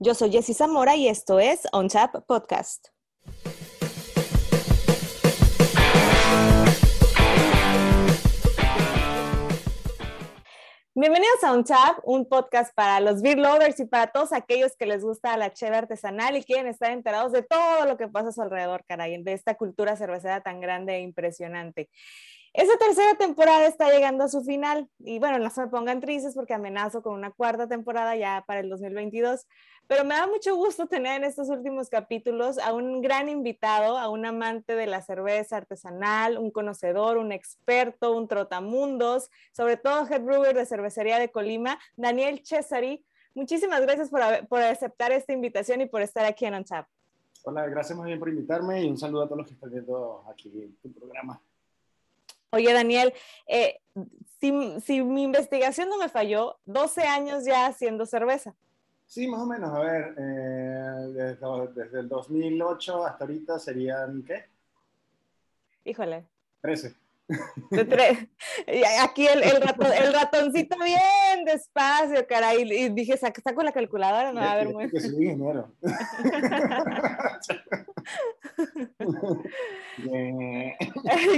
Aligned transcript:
Yo 0.00 0.12
soy 0.12 0.32
Jessy 0.32 0.54
Zamora 0.54 0.96
y 0.96 1.06
esto 1.06 1.38
es 1.38 1.68
On 1.70 1.86
Tap 1.86 2.26
Podcast. 2.26 2.88
Bienvenidos 10.96 11.44
a 11.44 11.62
Tap, 11.62 11.98
un 12.02 12.28
podcast 12.28 12.74
para 12.74 12.98
los 12.98 13.22
beer 13.22 13.38
lovers 13.38 13.78
y 13.78 13.86
para 13.86 14.08
todos 14.08 14.32
aquellos 14.32 14.76
que 14.76 14.86
les 14.86 15.04
gusta 15.04 15.36
la 15.36 15.52
cheve 15.52 15.76
artesanal 15.76 16.36
y 16.36 16.42
quieren 16.42 16.66
estar 16.66 16.90
enterados 16.90 17.30
de 17.30 17.42
todo 17.42 17.84
lo 17.84 17.96
que 17.96 18.08
pasa 18.08 18.30
a 18.30 18.32
su 18.32 18.42
alrededor, 18.42 18.84
caray, 18.88 19.22
de 19.22 19.32
esta 19.32 19.54
cultura 19.54 19.96
cervecera 19.96 20.40
tan 20.40 20.60
grande 20.60 20.96
e 20.96 21.00
impresionante. 21.02 21.88
Esta 22.54 22.76
tercera 22.76 23.16
temporada 23.16 23.66
está 23.66 23.90
llegando 23.90 24.22
a 24.22 24.28
su 24.28 24.40
final 24.44 24.88
y 25.00 25.18
bueno, 25.18 25.40
no 25.40 25.50
se 25.50 25.62
me 25.62 25.66
pongan 25.66 25.98
tristes 26.00 26.36
porque 26.36 26.54
amenazo 26.54 27.02
con 27.02 27.14
una 27.14 27.32
cuarta 27.32 27.66
temporada 27.66 28.14
ya 28.14 28.44
para 28.46 28.60
el 28.60 28.68
2022, 28.68 29.48
pero 29.88 30.04
me 30.04 30.14
da 30.14 30.28
mucho 30.28 30.54
gusto 30.54 30.86
tener 30.86 31.16
en 31.16 31.24
estos 31.24 31.48
últimos 31.48 31.88
capítulos 31.88 32.58
a 32.58 32.72
un 32.72 33.02
gran 33.02 33.28
invitado, 33.28 33.98
a 33.98 34.08
un 34.08 34.24
amante 34.24 34.76
de 34.76 34.86
la 34.86 35.02
cerveza 35.02 35.56
artesanal, 35.56 36.38
un 36.38 36.52
conocedor, 36.52 37.16
un 37.16 37.32
experto, 37.32 38.12
un 38.12 38.28
trotamundos, 38.28 39.32
sobre 39.50 39.76
todo 39.76 40.06
head 40.06 40.22
brewer 40.22 40.54
de 40.54 40.64
cervecería 40.64 41.18
de 41.18 41.32
Colima, 41.32 41.80
Daniel 41.96 42.40
Cesari. 42.44 43.04
Muchísimas 43.34 43.80
gracias 43.80 44.10
por, 44.10 44.20
por 44.46 44.62
aceptar 44.62 45.10
esta 45.10 45.32
invitación 45.32 45.80
y 45.80 45.86
por 45.86 46.02
estar 46.02 46.24
aquí 46.24 46.46
en 46.46 46.54
OnTap. 46.54 46.86
Hola, 47.42 47.66
gracias 47.66 47.98
muy 47.98 48.06
bien 48.06 48.20
por 48.20 48.28
invitarme 48.28 48.84
y 48.84 48.88
un 48.88 48.96
saludo 48.96 49.24
a 49.24 49.26
todos 49.26 49.38
los 49.38 49.48
que 49.48 49.54
están 49.54 49.72
viendo 49.72 50.22
aquí 50.30 50.52
en 50.62 50.76
tu 50.76 50.92
programa. 50.92 51.42
Oye, 52.54 52.72
Daniel, 52.72 53.12
eh, 53.46 53.80
si, 54.40 54.80
si, 54.80 55.02
mi 55.02 55.22
investigación 55.22 55.88
no 55.88 55.98
me 55.98 56.08
falló, 56.08 56.58
12 56.66 57.02
años 57.02 57.44
ya 57.44 57.66
haciendo 57.66 58.06
cerveza. 58.06 58.54
Sí, 59.06 59.28
más 59.28 59.40
o 59.42 59.46
menos. 59.46 59.70
A 59.70 59.80
ver, 59.80 60.14
eh, 60.18 61.12
desde, 61.12 61.68
desde, 61.74 62.00
el 62.00 62.08
2008 62.08 63.04
hasta 63.04 63.24
ahorita 63.24 63.58
serían, 63.58 64.22
¿qué? 64.22 64.46
Híjole. 65.84 66.24
13. 66.62 66.94
Aquí 69.00 69.26
el, 69.26 69.42
el, 69.42 69.60
ratón, 69.62 69.86
el, 69.92 70.12
ratoncito 70.12 70.76
bien 70.76 71.44
despacio, 71.46 72.26
caray. 72.26 72.62
Y 72.70 72.90
dije, 72.90 73.16
saco 73.16 73.62
la 73.62 73.72
calculadora, 73.72 74.32
no 74.32 74.40
va 74.40 74.50
a 74.50 74.52
haber 74.52 74.68
muy. 74.68 74.90
Que 74.90 75.00
soy 75.00 75.14
ingeniero. 75.24 75.72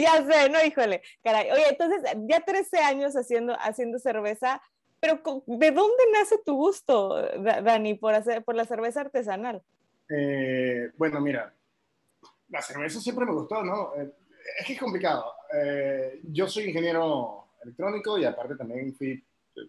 ya 0.01 0.27
sé, 0.27 0.51
no, 0.51 0.65
híjole, 0.65 1.03
caray. 1.23 1.51
Oye, 1.53 1.69
entonces, 1.71 2.03
ya 2.29 2.41
13 2.41 2.79
años 2.79 3.15
haciendo, 3.15 3.55
haciendo 3.61 4.01
cerveza, 4.01 4.61
pero 4.99 5.21
¿de 5.47 5.71
dónde 5.71 6.03
nace 6.13 6.39
tu 6.45 6.57
gusto, 6.57 7.23
Dani, 7.63 7.95
por, 7.95 8.15
hacer, 8.15 8.43
por 8.43 8.57
la 8.57 8.65
cerveza 8.65 9.03
artesanal? 9.03 9.63
Eh, 10.09 10.91
bueno, 10.97 11.21
mira, 11.21 11.55
la 12.49 12.63
cerveza 12.63 13.01
siempre 13.01 13.25
me 13.25 13.33
gustó, 13.33 13.63
¿no? 13.63 13.95
Eh, 13.97 14.11
es 14.59 14.67
que 14.67 14.73
es 14.75 14.79
complicado. 14.79 15.33
Eh, 15.53 16.21
yo 16.25 16.49
soy 16.49 16.65
ingeniero 16.65 17.49
electrónico 17.63 18.19
y 18.19 18.25
aparte 18.25 18.57
también 18.57 18.95
fui 18.95 19.23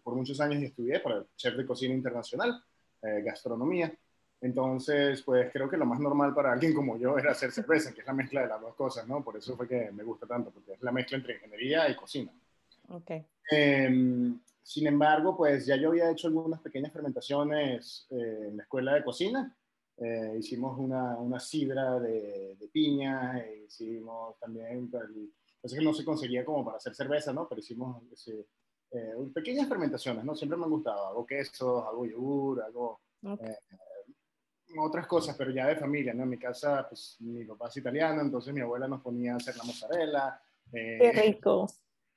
por 0.04 0.16
muchos 0.16 0.40
años 0.42 0.62
y 0.62 0.66
estudié 0.66 1.00
para 1.00 1.26
chef 1.36 1.56
de 1.56 1.66
cocina 1.66 1.94
internacional, 1.94 2.62
eh, 3.02 3.22
gastronomía. 3.24 3.94
Entonces, 4.40 5.24
pues 5.24 5.50
creo 5.52 5.70
que 5.70 5.78
lo 5.78 5.86
más 5.86 6.00
normal 6.00 6.34
para 6.34 6.52
alguien 6.52 6.74
como 6.74 6.98
yo 6.98 7.18
era 7.18 7.32
hacer 7.32 7.52
cerveza, 7.52 7.94
que 7.94 8.02
es 8.02 8.08
la 8.08 8.14
mezcla 8.14 8.42
de 8.42 8.48
las 8.48 8.62
dos 8.62 8.76
cosas, 8.76 9.08
¿no? 9.08 9.24
Por 9.24 9.38
eso 9.38 9.56
fue 9.56 9.68
que 9.68 9.92
me 9.92 10.04
gusta 10.04 10.28
tanto, 10.28 10.52
porque 10.52 10.74
es 10.74 10.82
la 10.82 10.92
mezcla 10.92 11.18
entre 11.18 11.36
ingeniería 11.36 11.90
y 11.90 11.96
cocina. 11.96 12.32
Ok. 12.90 13.12
Eh, 13.52 14.34
sin 14.68 14.86
embargo, 14.86 15.36
pues 15.36 15.66
ya 15.66 15.78
yo 15.78 15.88
había 15.88 16.12
hecho 16.12 16.28
algunas 16.28 16.60
pequeñas 16.60 16.92
fermentaciones 16.92 18.06
eh, 18.10 18.48
en 18.50 18.58
la 18.58 18.64
escuela 18.64 18.96
de 18.96 19.04
cocina. 19.04 19.56
Eh, 19.98 20.36
hicimos 20.40 20.78
una, 20.78 21.18
una 21.18 21.40
sidra 21.40 22.00
de, 22.00 22.56
de, 22.60 22.68
piña, 22.68 23.40
e 23.40 23.66
hicimos 23.66 24.38
también, 24.40 24.90
pues 24.90 25.74
que 25.74 25.82
no 25.82 25.94
se 25.94 26.06
conseguía 26.06 26.46
como 26.46 26.64
para 26.64 26.78
hacer 26.78 26.94
cerveza, 26.94 27.34
¿no? 27.34 27.48
Pero 27.48 27.60
hicimos 27.60 28.04
ese, 28.12 28.46
eh, 28.92 29.14
pequeñas 29.34 29.68
fermentaciones, 29.68 30.24
¿no? 30.24 30.36
Siempre 30.36 30.58
me 30.58 30.66
han 30.66 30.72
gustado. 30.72 31.08
Hago 31.08 31.26
quesos, 31.26 31.84
hago 31.86 32.06
yogur, 32.06 32.62
hago 32.62 33.02
okay. 33.24 33.50
eh, 33.50 34.78
otras 34.80 35.08
cosas, 35.08 35.36
pero 35.36 35.52
ya 35.52 35.68
de 35.68 35.76
familia, 35.76 36.14
¿no? 36.14 36.24
En 36.24 36.30
mi 36.30 36.38
casa, 36.38 36.88
pues 36.88 37.18
mi 37.20 37.44
papá 37.46 37.68
es 37.68 37.78
italiano, 37.78 38.22
entonces 38.22 38.54
mi 38.54 38.62
abuela 38.62 38.88
nos 38.88 39.02
ponía 39.02 39.34
a 39.34 39.38
hacer 39.38 39.58
la 39.58 39.64
mozzarella. 39.64 40.42
Eh, 40.72 40.98
Qué 41.00 41.12
rico. 41.12 41.68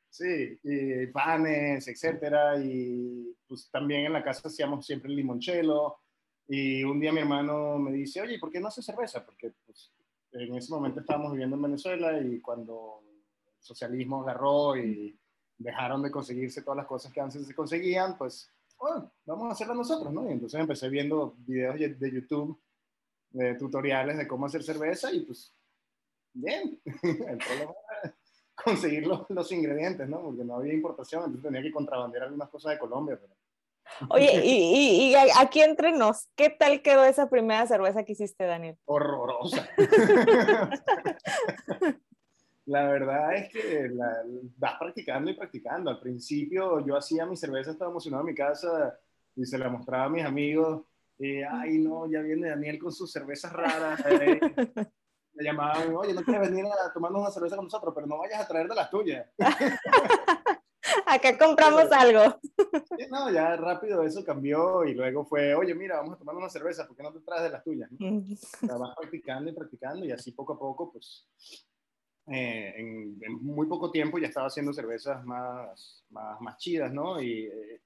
Sí, 0.08 0.58
y 0.62 1.06
panes, 1.08 1.88
etcétera. 1.88 2.56
Y 2.62 3.36
pues 3.48 3.70
también 3.70 4.06
en 4.06 4.12
la 4.12 4.22
casa 4.22 4.48
hacíamos 4.48 4.86
siempre 4.86 5.10
el 5.10 5.16
limoncello. 5.16 5.96
Y 6.52 6.82
un 6.82 6.98
día 6.98 7.12
mi 7.12 7.20
hermano 7.20 7.78
me 7.78 7.92
dice, 7.92 8.20
oye, 8.20 8.36
¿por 8.40 8.50
qué 8.50 8.58
no 8.58 8.66
haces 8.66 8.84
cerveza? 8.84 9.24
Porque 9.24 9.52
pues, 9.64 9.92
en 10.32 10.52
ese 10.56 10.72
momento 10.72 10.98
estábamos 10.98 11.30
viviendo 11.30 11.54
en 11.54 11.62
Venezuela 11.62 12.20
y 12.20 12.40
cuando 12.40 13.04
el 13.06 13.62
socialismo 13.62 14.22
agarró 14.22 14.76
y 14.76 15.16
dejaron 15.56 16.02
de 16.02 16.10
conseguirse 16.10 16.62
todas 16.62 16.78
las 16.78 16.86
cosas 16.88 17.12
que 17.12 17.20
antes 17.20 17.46
se 17.46 17.54
conseguían, 17.54 18.18
pues, 18.18 18.50
vamos 19.24 19.48
a 19.48 19.52
hacerlas 19.52 19.76
nosotros, 19.76 20.12
¿no? 20.12 20.28
Y 20.28 20.32
entonces 20.32 20.58
empecé 20.58 20.88
viendo 20.88 21.36
videos 21.38 21.78
de 21.78 22.10
YouTube, 22.10 22.60
de 23.30 23.54
tutoriales 23.54 24.18
de 24.18 24.26
cómo 24.26 24.46
hacer 24.46 24.64
cerveza 24.64 25.12
y 25.12 25.20
pues, 25.20 25.54
bien, 26.32 26.80
el 27.04 27.38
problema 27.38 27.74
conseguir 28.64 29.06
los, 29.06 29.24
los, 29.30 29.52
ingredientes, 29.52 30.08
¿no? 30.08 30.20
Porque 30.20 30.44
no 30.44 30.56
había 30.56 30.74
importación, 30.74 31.26
entonces 31.26 31.44
tenía 31.44 31.62
que 31.62 31.70
contrabandear 31.70 32.24
algunas 32.24 32.48
cosas 32.48 32.72
de 32.72 32.80
Colombia. 32.80 33.16
Pero... 33.20 33.39
Oye, 34.08 34.40
y, 34.44 34.50
y, 34.50 35.12
y, 35.12 35.14
aquí 35.38 35.60
entre 35.60 35.92
nos, 35.92 36.28
¿qué 36.36 36.50
tal 36.50 36.82
quedó 36.82 37.04
esa 37.04 37.28
primera 37.28 37.66
cerveza 37.66 38.04
que 38.04 38.12
hiciste, 38.12 38.44
Daniel? 38.44 38.76
Horrorosa. 38.84 39.68
la 42.66 42.86
verdad 42.86 43.34
es 43.34 43.52
que 43.52 43.88
la, 43.88 44.22
vas 44.56 44.78
practicando 44.78 45.30
y 45.30 45.34
practicando. 45.34 45.90
Al 45.90 46.00
principio 46.00 46.84
yo 46.86 46.96
hacía 46.96 47.26
mi 47.26 47.36
cerveza, 47.36 47.72
estaba 47.72 47.90
emocionado 47.90 48.22
en 48.22 48.28
mi 48.28 48.34
casa 48.34 48.98
y 49.36 49.44
se 49.44 49.58
la 49.58 49.68
mostraba 49.68 50.04
a 50.04 50.10
mis 50.10 50.24
amigos. 50.24 50.84
Y, 51.18 51.42
ay, 51.42 51.78
no, 51.78 52.10
ya 52.10 52.20
viene 52.20 52.48
Daniel 52.48 52.78
con 52.78 52.92
sus 52.92 53.12
cervezas 53.12 53.52
raras. 53.52 54.02
Eh. 54.10 54.40
Me 55.32 55.44
llamaban, 55.44 55.94
oye, 55.94 56.12
no 56.12 56.22
quieres 56.22 56.50
venir 56.50 56.66
a 56.66 56.92
tomarnos 56.92 57.22
una 57.22 57.30
cerveza 57.30 57.56
con 57.56 57.64
nosotros, 57.64 57.94
pero 57.94 58.06
no 58.06 58.18
vayas 58.18 58.40
a 58.40 58.48
traer 58.48 58.68
de 58.68 58.74
las 58.74 58.90
tuyas. 58.90 59.26
Acá 61.06 61.38
compramos 61.38 61.84
pero, 61.84 61.94
algo. 62.00 62.40
No, 63.10 63.30
ya 63.32 63.56
rápido 63.56 64.02
eso 64.02 64.24
cambió 64.24 64.84
y 64.84 64.94
luego 64.94 65.24
fue, 65.24 65.54
oye, 65.54 65.74
mira, 65.74 65.96
vamos 65.96 66.14
a 66.14 66.18
tomar 66.18 66.36
una 66.36 66.48
cerveza, 66.48 66.86
¿por 66.86 66.96
qué 66.96 67.02
no 67.02 67.12
te 67.12 67.20
traes 67.20 67.44
de 67.44 67.50
las 67.50 67.64
tuyas? 67.64 67.90
¿no? 67.92 68.18
o 68.18 68.66
sea, 68.66 68.76
vas 68.76 68.96
practicando 68.96 69.50
y 69.50 69.54
practicando 69.54 70.04
y 70.04 70.12
así 70.12 70.32
poco 70.32 70.54
a 70.54 70.58
poco, 70.58 70.92
pues, 70.92 71.26
eh, 72.26 72.74
en, 72.76 73.18
en, 73.22 73.42
muy 73.42 73.66
poco 73.66 73.90
tiempo 73.90 74.18
ya 74.18 74.28
estaba 74.28 74.46
haciendo 74.46 74.72
cervezas 74.72 75.24
más, 75.24 76.04
más, 76.10 76.40
más 76.40 76.56
chidas, 76.58 76.92
¿no? 76.92 77.20
Y, 77.20 77.46
eh, 77.46 77.80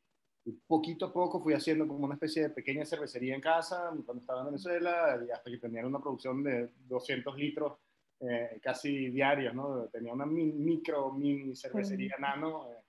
y, 0.44 0.52
poquito 0.66 1.06
a 1.06 1.12
poco 1.12 1.42
fui 1.42 1.54
haciendo 1.54 1.88
como 1.88 2.04
una 2.04 2.14
especie 2.14 2.42
de 2.42 2.50
pequeña 2.50 2.84
cervecería 2.84 3.34
en 3.34 3.40
casa 3.40 3.90
cuando 4.04 4.20
estaba 4.20 4.40
en 4.40 4.46
Venezuela 4.46 5.18
y 5.26 5.30
hasta 5.30 5.50
que 5.50 5.58
tenía 5.58 5.86
una 5.86 6.00
producción 6.00 6.42
de 6.42 6.68
200 6.88 7.36
litros 7.38 7.78
eh, 8.20 8.58
casi 8.62 9.10
diarios, 9.10 9.54
¿no? 9.54 9.86
Tenía 9.88 10.12
una 10.12 10.24
mi, 10.24 10.46
micro, 10.46 11.12
mini 11.12 11.54
cervecería 11.54 12.14
mm. 12.18 12.20
nano 12.22 12.70
eh, 12.70 12.83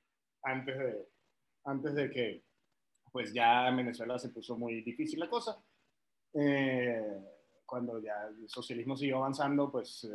antes, 0.45 0.77
de, 0.77 1.09
antes 1.65 1.93
de 1.93 2.09
que 2.09 2.43
pues 3.11 3.33
ya 3.33 3.67
en 3.67 3.77
Venezuela 3.77 4.17
se 4.19 4.29
puso 4.29 4.57
muy 4.57 4.81
difícil 4.81 5.19
la 5.19 5.29
cosa. 5.29 5.61
Eh, 6.33 7.19
cuando 7.65 8.01
ya 8.01 8.27
el 8.27 8.49
socialismo 8.49 8.95
siguió 8.95 9.17
avanzando, 9.17 9.71
pues 9.71 10.07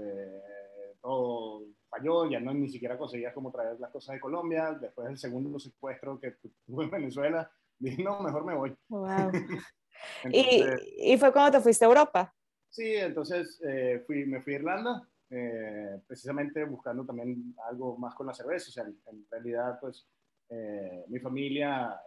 todo 1.00 1.64
falló, 1.88 2.30
ya 2.30 2.40
no 2.40 2.54
ni 2.54 2.68
siquiera 2.68 2.98
conseguías 2.98 3.34
como 3.34 3.50
traer 3.50 3.78
las 3.80 3.90
cosas 3.90 4.14
de 4.14 4.20
Colombia. 4.20 4.72
Después 4.80 5.08
del 5.08 5.18
segundo 5.18 5.58
secuestro 5.58 6.18
que 6.20 6.36
tuve 6.66 6.84
en 6.84 6.90
Venezuela, 6.90 7.50
dije, 7.78 8.02
no, 8.02 8.20
mejor 8.20 8.44
me 8.44 8.54
voy. 8.54 8.76
Wow. 8.88 9.30
entonces, 10.24 10.88
¿Y, 10.96 11.12
¿Y, 11.12 11.18
fue 11.18 11.32
cuando 11.32 11.58
te 11.58 11.60
fuiste 11.62 11.84
a 11.84 11.88
Europa? 11.88 12.34
Sí, 12.68 12.94
entonces 12.94 13.60
eh, 13.66 14.02
fui, 14.06 14.24
me 14.26 14.40
fui 14.40 14.54
a 14.54 14.56
Irlanda, 14.56 15.08
eh, 15.28 16.00
precisamente 16.06 16.64
buscando 16.64 17.04
también 17.04 17.54
algo 17.68 17.96
más 17.98 18.14
con 18.14 18.26
la 18.26 18.34
cerveza. 18.34 18.68
O 18.68 18.72
sea, 18.72 18.84
en 18.84 19.26
realidad, 19.30 19.78
pues, 19.80 20.06
eh, 20.50 21.04
mi 21.08 21.18
familia, 21.20 22.00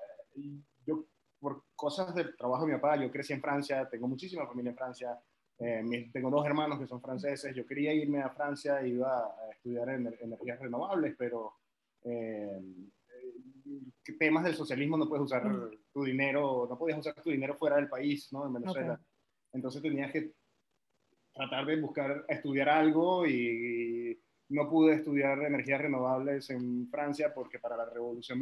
yo 0.86 1.06
por 1.40 1.64
cosas 1.76 2.14
del 2.14 2.36
trabajo 2.36 2.66
de 2.66 2.74
mi 2.74 2.80
papá, 2.80 3.02
yo 3.02 3.12
crecí 3.12 3.34
en 3.34 3.42
Francia, 3.42 3.88
tengo 3.90 4.08
muchísima 4.08 4.46
familia 4.46 4.72
en 4.72 4.78
Francia, 4.78 5.20
eh, 5.60 6.10
tengo 6.12 6.30
dos 6.30 6.46
hermanos 6.46 6.80
que 6.80 6.88
son 6.88 7.02
franceses, 7.02 7.56
yo 7.56 7.66
quería 7.66 7.94
irme 7.94 8.22
a 8.22 8.30
Francia, 8.30 8.86
iba 8.86 9.26
a 9.26 9.52
estudiar 9.52 9.90
en, 9.90 10.14
energías 10.20 10.60
renovables, 10.60 11.16
pero 11.18 11.54
eh, 12.04 12.62
temas 14.20 14.44
del 14.44 14.56
socialismo 14.56 14.98
no 14.98 15.08
puedes 15.08 15.26
usar 15.26 15.46
mm. 15.46 15.72
tu 15.94 16.04
dinero, 16.04 16.68
no 16.70 16.78
podías 16.78 17.00
usar 17.00 17.16
tu 17.16 17.30
dinero 17.30 17.56
fuera 17.56 17.78
del 17.78 17.90
país, 17.90 18.32
¿no? 18.32 18.46
En 18.46 18.54
Venezuela. 18.54 18.94
Okay. 18.94 19.06
Entonces 19.54 19.82
tenías 19.82 20.12
que 20.12 20.34
tratar 21.34 21.66
de 21.66 21.80
buscar, 21.80 22.26
estudiar 22.28 22.70
algo 22.70 23.26
y 23.26 24.03
no 24.54 24.70
pude 24.70 24.96
estudiar 24.96 25.42
energías 25.42 25.82
renovables 25.82 26.50
en 26.50 26.88
Francia 26.90 27.34
porque 27.34 27.60
para 27.60 27.76
la 27.76 27.86
revolución 27.86 28.40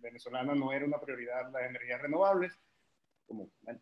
venezolana 0.00 0.54
no 0.54 0.72
era 0.72 0.84
una 0.84 1.00
prioridad 1.00 1.50
las 1.50 1.68
energías 1.68 2.00
renovables. 2.00 2.52
Como, 3.26 3.50
bueno, 3.62 3.80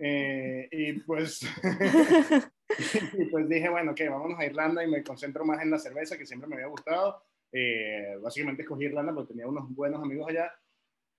Eh, 0.00 0.68
y 0.70 0.92
pues, 1.00 1.40
y 3.18 3.24
pues 3.26 3.48
dije, 3.48 3.68
bueno, 3.68 3.92
ok, 3.92 4.00
vámonos 4.08 4.38
a 4.38 4.46
Irlanda 4.46 4.84
y 4.84 4.88
me 4.88 5.02
concentro 5.02 5.44
más 5.44 5.60
en 5.62 5.70
la 5.70 5.78
cerveza 5.78 6.16
que 6.16 6.26
siempre 6.26 6.48
me 6.48 6.56
había 6.56 6.68
gustado. 6.68 7.22
Eh, 7.50 8.16
básicamente 8.22 8.62
escogí 8.62 8.84
Irlanda 8.84 9.12
porque 9.12 9.32
tenía 9.32 9.48
unos 9.48 9.68
buenos 9.74 10.02
amigos 10.02 10.28
allá. 10.28 10.52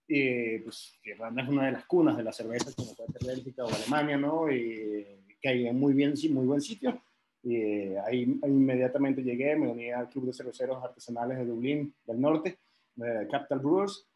Y 0.07 0.60
pues 0.60 0.98
Irlanda 1.04 1.44
es 1.44 1.50
una 1.50 1.66
de 1.66 1.72
las 1.74 1.86
cunas 1.86 2.18
de 2.18 2.24
la 2.24 2.31
cerveza, 2.31 2.72
como 2.75 2.95
puede 2.95 3.12
ser 3.12 3.28
Bélgica 3.28 3.66
o 3.66 3.74
Alemania, 3.74 4.18
¿no? 4.18 4.52
Y 4.52 5.06
que 5.42 5.50
hay 5.50 5.74
muy, 5.74 5.94
bien, 5.94 6.13
muy 6.31 6.45
buen 6.45 6.62
sitio. 6.62 7.02
Y 7.44 7.95
ahí, 7.95 8.39
inmediatamente 8.44 9.24
llegué, 9.24 9.56
me 9.56 9.69
uní 9.69 9.91
al 9.91 10.09
Club 10.09 10.25
de 10.25 10.33
Cerveceros 10.33 10.83
Artesanales 10.83 11.38
de 11.38 11.45
Dublín 11.45 11.94
del 12.06 12.19
Norte, 12.19 12.59
Capital 13.30 13.59
Brewers, 13.59 14.09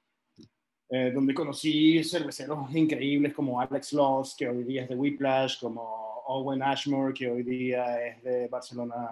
eh, 0.95 1.11
donde 1.11 1.33
conocí 1.33 2.03
cerveceros 2.03 2.69
increíbles 2.75 3.33
como 3.33 3.59
Alex 3.59 3.93
Loss, 3.93 4.35
que 4.37 4.47
hoy 4.47 4.63
día 4.63 4.83
es 4.83 4.89
de 4.89 4.95
Whiplash, 4.95 5.59
como 5.59 5.81
Owen 6.27 6.61
Ashmore, 6.61 7.15
que 7.15 7.31
hoy 7.31 7.41
día 7.41 8.05
es 8.05 8.21
de 8.21 8.47
Barcelona, 8.47 9.09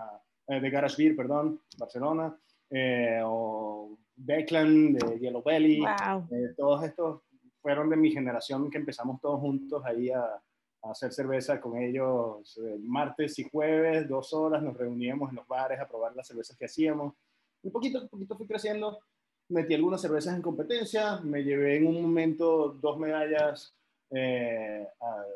eh, 0.48 0.60
de 0.60 0.70
Garage 0.70 0.96
Beer, 0.96 1.16
perdón, 1.16 1.60
Barcelona, 1.80 2.38
eh, 2.70 3.22
o 3.24 3.98
Declan 4.16 4.94
de 4.94 5.20
Yellow 5.20 5.42
Belly. 5.42 5.84
todos 6.56 6.84
estos 6.84 7.22
fueron 7.62 7.90
de 7.90 7.96
mi 7.96 8.12
generación 8.12 8.70
que 8.70 8.78
empezamos 8.78 9.20
todos 9.20 9.40
juntos 9.40 9.84
ahí 9.84 10.12
a, 10.12 10.40
a 10.84 10.92
hacer 10.92 11.14
cerveza 11.14 11.60
con 11.62 11.78
ellos 11.78 12.60
martes 12.80 13.38
y 13.40 13.50
jueves, 13.50 14.08
dos 14.08 14.34
horas, 14.34 14.64
nos 14.64 14.76
reuníamos 14.76 15.30
en 15.30 15.38
los 15.38 15.48
bares 15.48 15.80
a 15.80 15.88
probar 15.88 16.16
las 16.16 16.28
cervezas 16.28 16.58
que 16.58 16.66
hacíamos. 16.66 17.14
Un 17.64 17.72
poquito, 17.72 18.02
un 18.02 18.10
poquito 18.10 18.36
fui 18.36 18.48
creciendo, 18.48 19.00
metí 19.50 19.74
algunas 19.74 20.02
cervezas 20.02 20.36
en 20.36 20.42
competencia, 20.42 21.18
me 21.22 21.44
llevé 21.44 21.78
en 21.78 21.88
un 21.88 22.02
momento 22.02 22.70
dos 22.82 22.98
medallas 22.98 23.76
eh, 24.14 24.88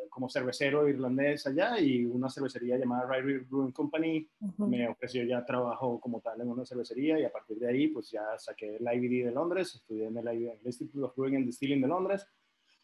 como 0.09 0.29
cervecero 0.29 0.89
irlandés 0.89 1.47
allá 1.47 1.79
y 1.79 2.03
una 2.03 2.29
cervecería 2.29 2.77
llamada 2.77 3.07
Ryrie 3.07 3.39
Brewing 3.39 3.71
Company. 3.71 4.27
Me 4.57 4.87
ofreció 4.89 5.23
ya 5.23 5.45
trabajo 5.45 5.99
como 5.99 6.19
tal 6.19 6.41
en 6.41 6.49
una 6.49 6.65
cervecería 6.65 7.19
y 7.19 7.23
a 7.23 7.31
partir 7.31 7.57
de 7.57 7.69
ahí 7.69 7.87
pues 7.87 8.11
ya 8.11 8.37
saqué 8.37 8.75
el 8.75 8.81
IBD 8.81 9.27
de 9.27 9.31
Londres, 9.31 9.75
estudié 9.75 10.07
en 10.07 10.17
el, 10.17 10.59
Institute 10.65 11.05
of 11.05 11.15
Brewing 11.15 11.37
and 11.37 11.45
Distilling 11.45 11.81
de 11.81 11.87
Londres. 11.87 12.27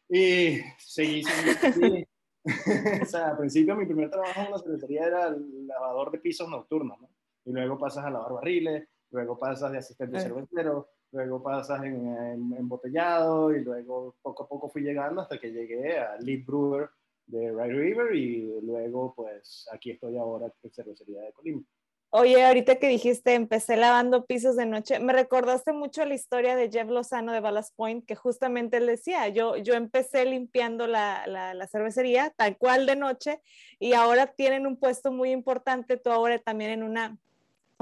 Y 0.07 0.59
seguí 0.77 1.23
o 3.01 3.05
sea, 3.05 3.29
al 3.29 3.37
principio 3.37 3.75
mi 3.75 3.85
primer 3.85 4.09
trabajo 4.09 4.41
en 4.41 4.51
la 4.51 4.59
cervecería 4.59 5.05
era 5.05 5.27
el 5.27 5.67
lavador 5.67 6.11
de 6.11 6.19
pisos 6.19 6.49
nocturnos, 6.49 6.99
¿no? 6.99 7.09
Y 7.45 7.51
luego 7.51 7.77
pasas 7.77 8.05
a 8.05 8.09
lavar 8.09 8.33
barriles, 8.33 8.87
luego 9.11 9.37
pasas 9.37 9.71
de 9.71 9.79
asistente 9.79 10.17
de 10.17 10.23
cervecero, 10.23 10.89
luego 11.11 11.41
pasas 11.41 11.83
en, 11.83 12.53
embotellado 12.57 13.55
y 13.55 13.63
luego 13.63 14.15
poco 14.21 14.43
a 14.43 14.47
poco 14.47 14.69
fui 14.69 14.81
llegando 14.81 15.21
hasta 15.21 15.39
que 15.39 15.51
llegué 15.51 15.97
a 15.97 16.17
lead 16.19 16.45
brewer 16.45 16.89
de 17.25 17.51
Red 17.51 17.75
River 17.75 18.15
y 18.15 18.61
luego 18.61 19.13
pues 19.15 19.67
aquí 19.71 19.91
estoy 19.91 20.17
ahora 20.17 20.51
en 20.61 20.71
cervecería 20.71 21.21
de 21.21 21.33
Colima. 21.33 21.63
Oye, 22.13 22.43
ahorita 22.43 22.75
que 22.75 22.89
dijiste, 22.89 23.35
empecé 23.35 23.77
lavando 23.77 24.25
pisos 24.25 24.57
de 24.57 24.65
noche, 24.65 24.99
me 24.99 25.13
recordaste 25.13 25.71
mucho 25.71 26.03
la 26.03 26.13
historia 26.13 26.57
de 26.57 26.69
Jeff 26.69 26.89
Lozano 26.89 27.31
de 27.31 27.39
Ballast 27.39 27.73
Point, 27.77 28.05
que 28.05 28.17
justamente 28.17 28.75
él 28.75 28.87
decía, 28.87 29.29
yo, 29.29 29.55
yo 29.55 29.75
empecé 29.75 30.25
limpiando 30.25 30.87
la, 30.87 31.25
la, 31.25 31.53
la, 31.53 31.67
cervecería 31.67 32.29
tal 32.35 32.57
cual 32.57 32.85
de 32.85 32.97
noche 32.97 33.39
y 33.79 33.93
ahora 33.93 34.27
tienen 34.27 34.67
un 34.67 34.75
puesto 34.75 35.13
muy 35.13 35.31
importante, 35.31 35.95
tú 35.95 36.11
ahora 36.11 36.37
también 36.37 36.71
en 36.71 36.83
una 36.83 37.17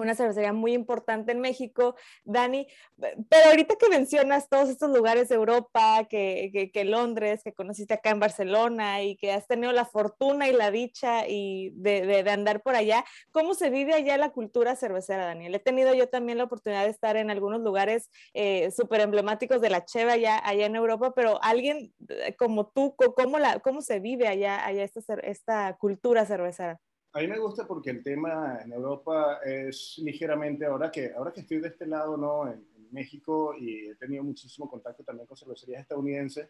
una 0.01 0.15
cervecería 0.15 0.53
muy 0.53 0.73
importante 0.73 1.31
en 1.31 1.39
México, 1.39 1.95
Dani. 2.23 2.67
Pero 2.97 3.49
ahorita 3.49 3.75
que 3.75 3.89
mencionas 3.89 4.49
todos 4.49 4.69
estos 4.69 4.89
lugares 4.91 5.29
de 5.29 5.35
Europa, 5.35 6.05
que, 6.09 6.69
que, 6.73 6.85
Londres, 6.85 7.41
que 7.43 7.53
conociste 7.53 7.93
acá 7.93 8.09
en 8.11 8.19
Barcelona 8.19 9.03
y 9.03 9.15
que 9.15 9.31
has 9.31 9.47
tenido 9.47 9.71
la 9.71 9.85
fortuna 9.85 10.47
y 10.47 10.53
la 10.53 10.71
dicha 10.71 11.27
y 11.27 11.71
de, 11.75 12.05
de, 12.05 12.29
andar 12.31 12.61
por 12.61 12.75
allá, 12.75 13.05
¿cómo 13.31 13.53
se 13.53 13.69
vive 13.69 13.93
allá 13.93 14.17
la 14.17 14.31
cultura 14.31 14.75
cervecera, 14.75 15.25
Daniel? 15.25 15.55
He 15.55 15.59
tenido 15.59 15.93
yo 15.93 16.09
también 16.09 16.37
la 16.37 16.45
oportunidad 16.45 16.83
de 16.83 16.91
estar 16.91 17.17
en 17.17 17.29
algunos 17.29 17.61
lugares 17.61 18.09
eh, 18.33 18.71
súper 18.71 19.01
emblemáticos 19.01 19.61
de 19.61 19.69
la 19.69 19.85
cheva 19.85 20.13
allá, 20.13 20.39
allá 20.43 20.65
en 20.65 20.75
Europa, 20.75 21.13
pero 21.13 21.41
alguien 21.43 21.93
eh, 22.07 22.35
como 22.37 22.67
tú, 22.67 22.95
¿cómo, 22.95 23.39
la, 23.39 23.59
cómo 23.59 23.81
se 23.81 23.99
vive 23.99 24.27
allá, 24.27 24.65
allá 24.65 24.83
esta, 24.83 25.01
esta 25.23 25.77
cultura 25.77 26.25
cervecera? 26.25 26.79
A 27.11 27.19
mí 27.19 27.27
me 27.27 27.39
gusta 27.39 27.65
porque 27.65 27.89
el 27.89 28.03
tema 28.03 28.59
en 28.63 28.71
Europa 28.71 29.39
es 29.43 29.99
ligeramente, 30.03 30.65
ahora 30.65 30.91
que, 30.91 31.11
ahora 31.15 31.33
que 31.33 31.41
estoy 31.41 31.59
de 31.59 31.69
este 31.69 31.87
lado, 31.87 32.17
¿no? 32.17 32.51
En, 32.51 32.67
México 32.91 33.53
y 33.55 33.87
he 33.87 33.95
tenido 33.97 34.23
muchísimo 34.23 34.67
contacto 34.67 35.03
también 35.03 35.27
con 35.27 35.37
cervecerías 35.37 35.81
estadounidenses, 35.81 36.49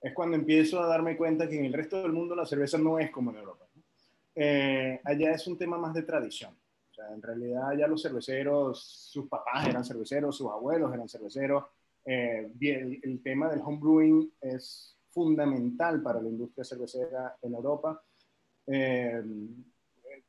es 0.00 0.12
cuando 0.12 0.36
empiezo 0.36 0.80
a 0.80 0.86
darme 0.88 1.16
cuenta 1.16 1.48
que 1.48 1.58
en 1.58 1.66
el 1.66 1.72
resto 1.72 2.02
del 2.02 2.12
mundo 2.12 2.34
la 2.34 2.44
cerveza 2.44 2.76
no 2.76 2.98
es 2.98 3.08
como 3.12 3.30
en 3.30 3.36
Europa. 3.36 3.68
Eh, 4.34 5.00
allá 5.04 5.30
es 5.30 5.46
un 5.46 5.56
tema 5.56 5.78
más 5.78 5.94
de 5.94 6.02
tradición. 6.02 6.56
O 6.90 6.92
sea, 6.92 7.12
en 7.12 7.22
realidad 7.22 7.68
allá 7.68 7.86
los 7.86 8.02
cerveceros, 8.02 8.82
sus 8.82 9.28
papás 9.28 9.68
eran 9.68 9.84
cerveceros, 9.84 10.36
sus 10.36 10.50
abuelos 10.50 10.92
eran 10.92 11.08
cerveceros. 11.08 11.66
Eh, 12.04 12.50
el 12.60 13.22
tema 13.22 13.48
del 13.48 13.60
homebrewing 13.60 14.32
es 14.40 14.96
fundamental 15.10 16.02
para 16.02 16.20
la 16.20 16.28
industria 16.28 16.64
cervecera 16.64 17.36
en 17.42 17.54
Europa. 17.54 18.02
Eh, 18.66 19.22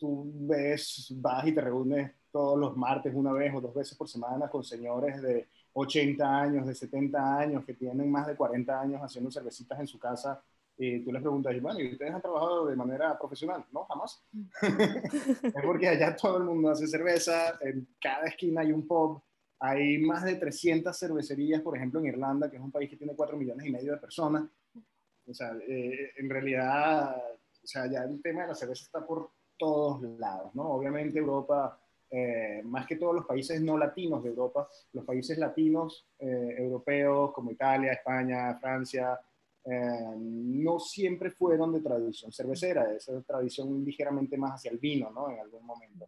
tú 0.02 0.32
ves, 0.34 1.14
vas 1.18 1.46
y 1.46 1.52
te 1.52 1.62
reúnes 1.62 2.12
todos 2.32 2.58
los 2.58 2.76
martes 2.76 3.14
una 3.14 3.32
vez 3.32 3.54
o 3.54 3.62
dos 3.62 3.76
veces 3.76 3.96
por 3.96 4.10
semana 4.10 4.50
con 4.50 4.64
señores 4.64 5.22
de 5.22 5.48
80 5.74 6.42
años, 6.42 6.66
de 6.66 6.74
70 6.74 7.38
años, 7.38 7.64
que 7.64 7.76
tienen 7.76 8.10
más 8.10 8.26
de 8.26 8.36
40 8.36 8.82
años 8.82 9.00
haciendo 9.00 9.30
cervecitas 9.30 9.80
en 9.80 9.86
su 9.86 10.00
casa 10.00 10.42
y 10.76 11.04
tú 11.04 11.12
les 11.12 11.22
preguntas, 11.22 11.54
bueno, 11.62 11.80
¿y 11.80 11.92
ustedes 11.92 12.12
han 12.12 12.22
trabajado 12.22 12.66
de 12.66 12.76
manera 12.76 13.16
profesional? 13.20 13.64
No, 13.72 13.86
jamás. 13.86 14.26
es 15.44 15.64
porque 15.64 15.88
allá 15.88 16.16
todo 16.16 16.38
el 16.38 16.46
mundo 16.46 16.72
hace 16.72 16.88
cerveza, 16.88 17.60
en 17.62 17.88
cada 18.02 18.26
esquina 18.26 18.62
hay 18.62 18.72
un 18.72 18.88
pub, 18.88 19.22
hay 19.60 20.00
más 20.00 20.24
de 20.24 20.38
300 20.38 20.98
cervecerías, 20.98 21.62
por 21.62 21.78
ejemplo, 21.78 22.00
en 22.00 22.08
Irlanda, 22.08 22.50
que 22.50 22.58
es 22.58 22.64
un 22.64 22.72
país 22.72 22.90
que 22.90 22.98
tiene 22.98 23.16
4 23.16 23.38
millones 23.38 23.68
y 23.68 23.72
medio 23.72 23.92
de 23.92 24.00
personas. 24.00 24.50
O 25.28 25.34
sea, 25.36 25.56
eh, 25.68 26.14
en 26.18 26.28
realidad, 26.28 27.16
o 27.64 27.68
sea, 27.68 27.86
ya 27.86 28.02
el 28.02 28.20
tema 28.20 28.42
de 28.42 28.48
la 28.48 28.56
cerveza 28.56 28.86
está 28.86 29.06
por 29.06 29.30
todos 29.62 30.02
lados, 30.18 30.56
¿no? 30.56 30.72
Obviamente 30.72 31.20
Europa, 31.20 31.80
eh, 32.10 32.64
más 32.66 32.88
que 32.88 32.96
todos 32.96 33.14
los 33.14 33.28
países 33.28 33.62
no 33.62 33.78
latinos 33.78 34.24
de 34.24 34.30
Europa, 34.30 34.68
los 34.94 35.06
países 35.06 35.38
latinos 35.38 36.08
eh, 36.18 36.56
europeos 36.58 37.32
como 37.32 37.52
Italia, 37.52 37.94
España, 37.94 38.56
Francia, 38.56 39.20
eh, 39.64 40.16
no 40.18 40.80
siempre 40.80 41.30
fueron 41.30 41.72
de 41.74 41.82
tradición 41.82 42.32
cervecera, 42.32 42.92
esa 42.92 43.22
tradición 43.22 43.86
ligeramente 43.86 44.36
más 44.36 44.54
hacia 44.54 44.72
el 44.72 44.80
vino, 44.80 45.12
¿no? 45.12 45.30
En 45.30 45.40
algún 45.40 45.64
momento. 45.64 46.08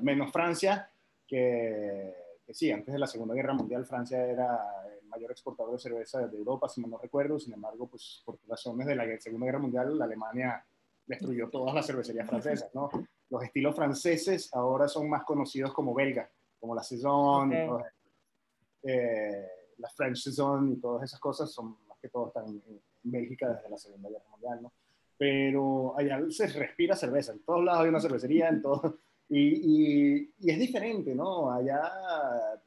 menos 0.00 0.30
Francia, 0.30 0.88
que, 1.26 2.14
que, 2.46 2.54
sí, 2.54 2.70
antes 2.70 2.94
de 2.94 3.00
la 3.00 3.08
Segunda 3.08 3.34
Guerra 3.34 3.54
Mundial 3.54 3.84
Francia 3.84 4.24
era 4.24 4.86
el 4.98 5.06
mayor 5.08 5.32
exportador 5.32 5.72
de 5.72 5.80
cerveza 5.80 6.24
de 6.26 6.38
Europa, 6.38 6.68
si 6.68 6.80
no 6.80 6.96
recuerdo, 6.96 7.40
sin 7.40 7.54
embargo, 7.54 7.88
pues 7.88 8.22
por 8.24 8.38
razones 8.46 8.86
de 8.86 8.94
la 8.94 9.04
Segunda 9.18 9.46
Guerra 9.46 9.58
Mundial, 9.58 9.98
la 9.98 10.04
Alemania 10.04 10.64
destruyó 11.08 11.48
todas 11.48 11.74
las 11.74 11.86
cervecerías 11.86 12.28
francesas, 12.28 12.70
¿no? 12.74 12.90
Los 13.30 13.42
estilos 13.42 13.74
franceses 13.74 14.50
ahora 14.52 14.86
son 14.86 15.08
más 15.08 15.24
conocidos 15.24 15.72
como 15.72 15.94
belga, 15.94 16.30
como 16.60 16.74
la 16.74 16.82
Saison, 16.82 17.52
eh, 18.82 19.46
la 19.78 19.88
French 19.88 20.18
Saison 20.18 20.72
y 20.72 20.76
todas 20.76 21.04
esas 21.04 21.18
cosas 21.18 21.50
son 21.50 21.78
más 21.88 21.98
que 22.00 22.08
todo 22.08 22.28
están 22.28 22.46
en, 22.46 22.80
Bélgica 23.00 23.48
desde 23.48 23.70
la 23.70 23.78
Segunda 23.78 24.10
Guerra 24.10 24.28
Mundial, 24.30 24.62
¿no? 24.62 24.72
Pero 25.16 25.94
allá 25.96 26.20
se 26.28 26.46
respira 26.48 26.94
cerveza, 26.94 27.32
en 27.32 27.42
todos 27.42 27.64
lados 27.64 27.82
hay 27.82 27.88
una 27.88 28.00
cervecería, 28.00 28.48
en 28.48 28.60
todo, 28.60 28.98
y, 29.30 30.18
y, 30.18 30.34
y, 30.40 30.50
es 30.50 30.58
diferente, 30.58 31.14
¿no? 31.14 31.50
Allá, 31.50 31.80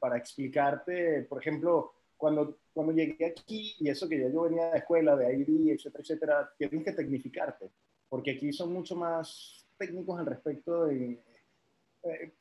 para 0.00 0.16
explicarte, 0.16 1.22
por 1.28 1.40
ejemplo, 1.40 1.92
cuando, 2.16 2.58
cuando 2.72 2.92
llegué 2.92 3.26
aquí, 3.26 3.76
y 3.78 3.88
eso 3.88 4.08
que 4.08 4.18
ya 4.18 4.28
yo 4.28 4.42
venía 4.42 4.70
de 4.70 4.78
escuela, 4.78 5.14
de 5.14 5.32
ID, 5.38 5.70
etcétera, 5.70 6.02
etcétera, 6.02 6.50
tienes 6.58 6.84
que 6.84 6.92
tecnificarte 6.92 7.70
porque 8.12 8.32
aquí 8.32 8.52
son 8.52 8.70
mucho 8.74 8.94
más 8.94 9.66
técnicos 9.78 10.20
al 10.20 10.26
respecto 10.26 10.84
de... 10.84 11.18
Eh, 12.02 12.34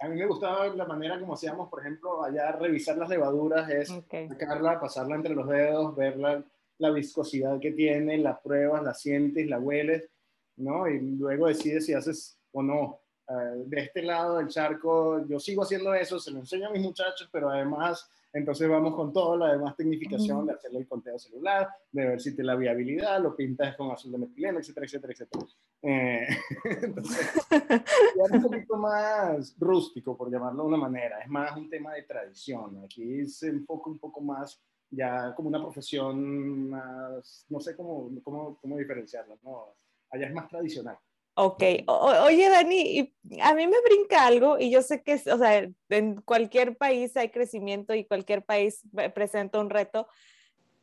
a 0.00 0.08
mí 0.08 0.16
me 0.16 0.26
gustaba 0.26 0.68
la 0.68 0.86
manera 0.86 1.20
como 1.20 1.34
hacíamos, 1.34 1.68
por 1.68 1.80
ejemplo, 1.80 2.24
allá 2.24 2.52
revisar 2.52 2.96
las 2.96 3.10
levaduras, 3.10 3.68
es 3.68 3.88
sacarla, 3.88 4.80
pasarla 4.80 5.16
entre 5.16 5.34
los 5.34 5.46
dedos, 5.46 5.94
ver 5.94 6.16
la, 6.16 6.42
la, 6.78 6.90
viscosidad 6.90 7.60
que 7.60 7.72
tiene, 7.72 8.16
las 8.16 8.40
pruebas, 8.40 8.82
la 8.82 8.94
sientes, 8.94 9.46
la 9.46 9.58
hueles, 9.58 10.08
¿no? 10.56 10.88
Y 10.88 10.98
luego 10.98 11.48
decides 11.48 11.84
si 11.84 11.92
haces 11.92 12.38
o 12.52 12.62
no. 12.62 13.00
Eh, 13.28 13.64
de 13.66 13.80
este 13.82 14.00
lado 14.00 14.38
del 14.38 14.48
charco, 14.48 15.26
yo 15.26 15.38
sigo 15.38 15.64
haciendo 15.64 15.92
eso, 15.92 16.18
se 16.18 16.30
lo 16.30 16.38
enseño 16.38 16.68
a 16.68 16.72
mis 16.72 16.80
muchachos, 16.80 17.28
pero 17.30 17.50
además 17.50 18.10
entonces 18.38 18.68
vamos 18.68 18.94
con 18.94 19.12
toda 19.12 19.36
la 19.36 19.52
demás 19.52 19.76
tecnificación 19.76 20.46
de 20.46 20.52
hacerle 20.52 20.78
el 20.80 20.88
conteo 20.88 21.18
celular, 21.18 21.68
de 21.90 22.06
ver 22.06 22.20
si 22.20 22.34
tiene 22.34 22.46
la 22.46 22.56
viabilidad, 22.56 23.20
lo 23.20 23.34
pintas 23.34 23.76
con 23.76 23.90
azul 23.90 24.12
de 24.12 24.18
metileno, 24.18 24.58
etcétera, 24.58 24.86
etcétera, 24.86 25.12
etcétera. 25.12 25.46
Eh, 25.82 26.26
entonces, 26.82 27.46
ya 27.50 28.24
es 28.24 28.30
un 28.30 28.42
poquito 28.42 28.76
más 28.76 29.56
rústico, 29.58 30.16
por 30.16 30.30
llamarlo 30.30 30.62
de 30.62 30.68
una 30.68 30.78
manera. 30.78 31.18
Es 31.18 31.28
más 31.28 31.56
un 31.56 31.68
tema 31.68 31.94
de 31.94 32.02
tradición. 32.02 32.84
Aquí 32.84 33.26
se 33.26 33.48
enfoca 33.48 33.90
un 33.90 33.98
poco 33.98 34.20
más 34.20 34.62
ya 34.90 35.34
como 35.34 35.48
una 35.48 35.60
profesión 35.60 36.70
más, 36.70 37.44
no 37.48 37.60
sé 37.60 37.76
cómo, 37.76 38.10
cómo, 38.22 38.58
cómo 38.60 38.76
diferenciarla, 38.76 39.36
¿no? 39.42 39.74
Allá 40.10 40.26
es 40.26 40.34
más 40.34 40.48
tradicional. 40.48 40.96
Ok, 41.40 41.62
oye 41.86 42.48
Dani, 42.50 43.14
a 43.42 43.54
mí 43.54 43.68
me 43.68 43.76
brinca 43.88 44.26
algo 44.26 44.58
y 44.58 44.72
yo 44.72 44.82
sé 44.82 45.04
que, 45.04 45.14
o 45.14 45.38
sea, 45.38 45.70
en 45.88 46.16
cualquier 46.22 46.76
país 46.76 47.16
hay 47.16 47.30
crecimiento 47.30 47.94
y 47.94 48.06
cualquier 48.06 48.44
país 48.44 48.82
presenta 49.14 49.60
un 49.60 49.70
reto, 49.70 50.08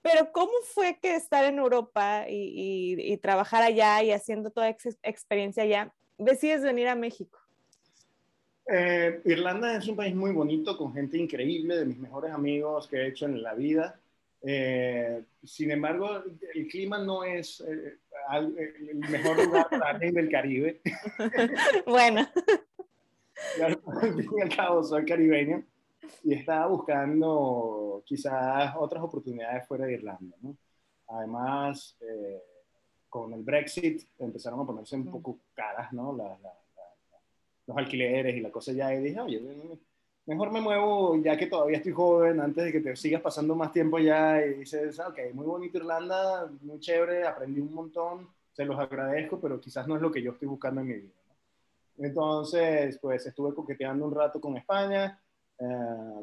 pero 0.02 0.32
¿cómo 0.32 0.54
fue 0.64 0.98
que 1.02 1.14
estar 1.16 1.44
en 1.44 1.60
Europa 1.60 2.24
y, 2.30 2.96
y, 2.98 3.18
trabajar 3.18 3.64
allá 3.64 4.02
y 4.02 4.12
haciendo 4.12 4.50
toda 4.50 4.70
esa 4.70 4.92
experiencia 5.04 5.64
allá, 5.64 5.94
decides 6.18 6.64
venir 6.64 6.88
a 6.88 6.96
México? 6.96 7.38
Eh, 8.72 9.20
Irlanda 9.26 9.76
es 9.76 9.90
un 9.90 9.98
país 9.98 10.16
muy 10.16 10.32
bonito, 10.32 10.78
con 10.78 10.94
gente 10.94 11.18
increíble, 11.18 11.76
de 11.76 11.86
mis 11.86 11.98
mejores 11.98 12.32
amigos 12.32 12.88
que 12.88 12.96
he 12.96 13.08
hecho 13.08 13.26
en 13.26 13.44
la 13.44 13.56
vida. 13.56 14.00
Eh, 14.48 15.24
sin 15.44 15.72
embargo, 15.72 16.24
el 16.54 16.68
clima 16.68 17.00
no 17.00 17.24
es 17.24 17.62
eh, 17.62 17.98
el 18.32 18.98
mejor 18.98 19.44
lugar 19.44 19.68
para 19.70 19.90
alguien 19.90 20.14
del 20.14 20.30
Caribe. 20.30 20.82
bueno. 21.88 22.28
al 23.62 23.82
fin 24.16 24.30
y 24.38 24.42
al 24.42 24.56
cabo, 24.56 24.84
soy 24.84 25.04
caribeño 25.06 25.64
y 26.24 26.36
estaba 26.36 26.68
buscando 26.68 28.04
quizás 28.06 28.74
otras 28.78 29.04
oportunidades 29.04 29.68
fuera 29.68 29.86
de 29.86 29.94
Irlanda. 29.94 30.38
¿no? 30.42 30.56
Además, 31.08 31.98
con 33.10 33.34
el 33.34 33.42
Brexit 33.42 34.04
empezaron 34.20 34.60
a 34.60 34.66
ponerse 34.66 34.96
un 34.96 35.10
poco 35.12 35.40
caras 35.56 35.92
¿no? 35.92 36.16
la, 36.16 36.38
los 37.66 37.78
alquileres 37.78 38.36
y 38.36 38.42
la 38.42 38.52
cosa 38.52 38.72
ya, 38.72 38.94
y 38.94 39.02
dije, 39.02 39.20
oye, 39.20 39.42
mejor 40.26 40.52
me 40.52 40.62
muevo 40.62 41.16
ya 41.18 41.38
que 41.38 41.48
todavía 41.48 41.78
estoy 41.78 41.92
joven, 41.92 42.40
antes 42.40 42.66
de 42.66 42.72
que 42.72 42.82
te 42.82 42.96
sigas 42.96 43.22
pasando 43.22 43.56
más 43.56 43.72
tiempo 43.72 44.00
ya, 44.00 44.44
y 44.46 44.56
dices, 44.56 45.00
ok, 45.00 45.20
muy 45.34 45.46
bonito 45.46 45.78
Irlanda, 45.78 46.50
muy 46.62 46.80
chévere, 46.80 47.26
aprendí 47.28 47.60
un 47.60 47.74
montón, 47.74 48.28
se 48.54 48.66
los 48.66 48.80
agradezco, 48.80 49.40
pero 49.40 49.60
quizás 49.60 49.88
no 49.88 49.96
es 49.96 50.02
lo 50.02 50.12
que 50.12 50.22
yo 50.22 50.32
estoy 50.32 50.48
buscando 50.48 50.82
en 50.82 50.88
mi 50.88 50.94
vida. 50.94 51.14
Entonces, 51.98 52.98
pues 53.02 53.26
estuve 53.26 53.54
coqueteando 53.54 54.06
un 54.06 54.16
rato 54.16 54.42
con 54.42 54.58
España, 54.58 55.20
eh, 55.60 55.66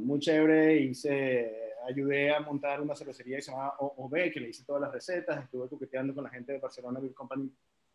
muy 0.01 0.19
chévere, 0.19 0.77
hice, 0.77 1.75
ayudé 1.89 2.35
a 2.35 2.41
montar 2.41 2.81
una 2.81 2.95
cervecería 2.95 3.37
que 3.37 3.43
se 3.43 3.53
llama 3.53 3.75
OB, 3.79 4.31
que 4.33 4.41
le 4.41 4.51
hice 4.51 4.65
todas 4.65 4.83
las 4.83 4.93
recetas, 4.93 5.43
estuve 5.45 5.69
coqueteando 5.69 6.15
con 6.15 6.25
la 6.25 6.31
gente 6.31 6.53
de 6.53 6.59
Barcelona 6.59 7.01
Beer 7.01 7.15
Company, 7.15 7.51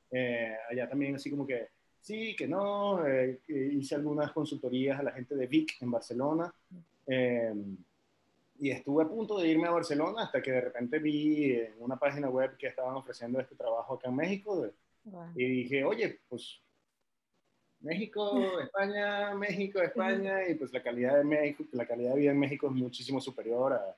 eh, 0.10 0.56
allá 0.70 0.88
también 0.90 1.16
así 1.16 1.30
como 1.30 1.46
que 1.46 1.68
sí, 2.02 2.36
que 2.36 2.48
no. 2.48 3.06
Eh, 3.06 3.42
hice 3.48 3.96
algunas 3.96 4.32
consultorías 4.32 5.00
a 5.00 5.04
la 5.04 5.12
gente 5.12 5.36
de 5.36 5.48
Vic 5.48 5.78
en 5.82 5.92
Barcelona. 5.92 6.54
Em, 7.06 7.78
y 8.60 8.72
estuve 8.72 9.04
a 9.04 9.08
punto 9.08 9.38
de 9.38 9.48
irme 9.48 9.68
a 9.68 9.72
Barcelona 9.72 10.24
hasta 10.24 10.42
que 10.42 10.52
de 10.52 10.62
repente 10.62 11.00
vi 11.00 11.52
en 11.52 11.76
una 11.80 11.98
página 11.98 12.30
web 12.30 12.58
que 12.58 12.68
estaban 12.68 12.96
ofreciendo 12.96 13.40
este 13.40 13.56
trabajo 13.56 13.96
acá 13.96 14.10
en 14.10 14.16
México. 14.16 14.68
Y 15.36 15.46
dije, 15.46 15.84
oye, 15.84 16.20
pues 16.28 16.60
México, 17.80 18.60
España, 18.60 19.36
México, 19.36 19.80
España. 19.82 20.48
Y 20.50 20.56
pues 20.56 20.74
la 20.74 20.82
calidad 20.82 21.18
de 21.18 21.24
México, 21.24 21.64
la 21.72 21.86
calidad 21.86 22.14
de 22.14 22.20
vida 22.20 22.32
en 22.32 22.40
México 22.40 22.68
es 22.68 22.74
muchísimo 22.74 23.22
superior 23.22 23.74
a, 23.74 23.96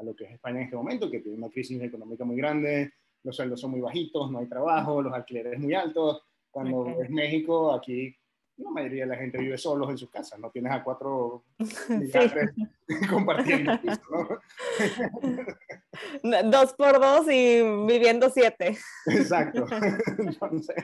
a 0.00 0.02
lo 0.02 0.16
que 0.16 0.24
es 0.24 0.32
España 0.32 0.58
en 0.58 0.64
este 0.64 0.76
momento, 0.76 1.10
que 1.10 1.20
tiene 1.20 1.38
una 1.38 1.50
crisis 1.50 1.80
económica 1.80 2.24
muy 2.24 2.36
grande, 2.36 2.92
los 3.22 3.36
sueldos 3.36 3.60
son 3.60 3.72
muy 3.72 3.80
bajitos, 3.80 4.30
no 4.30 4.38
hay 4.38 4.46
trabajo, 4.46 5.02
los 5.02 5.12
alquileres 5.12 5.58
muy 5.58 5.74
altos. 5.74 6.22
Cuando 6.50 6.88
es 7.00 7.10
México, 7.10 7.72
aquí 7.72 8.16
la 8.60 8.70
mayoría 8.70 9.04
de 9.04 9.10
la 9.10 9.16
gente 9.16 9.38
vive 9.38 9.56
solos 9.58 9.88
en 9.90 9.98
sus 9.98 10.10
casas, 10.10 10.38
no 10.38 10.50
tienes 10.50 10.72
a 10.72 10.84
cuatro 10.84 11.44
compartiendo 13.10 13.72
dos 16.50 16.74
por 16.74 17.00
dos 17.00 17.26
y 17.30 17.62
viviendo 17.86 18.30
siete. 18.30 18.76
Exacto. 19.06 19.66
Entonces, 20.18 20.76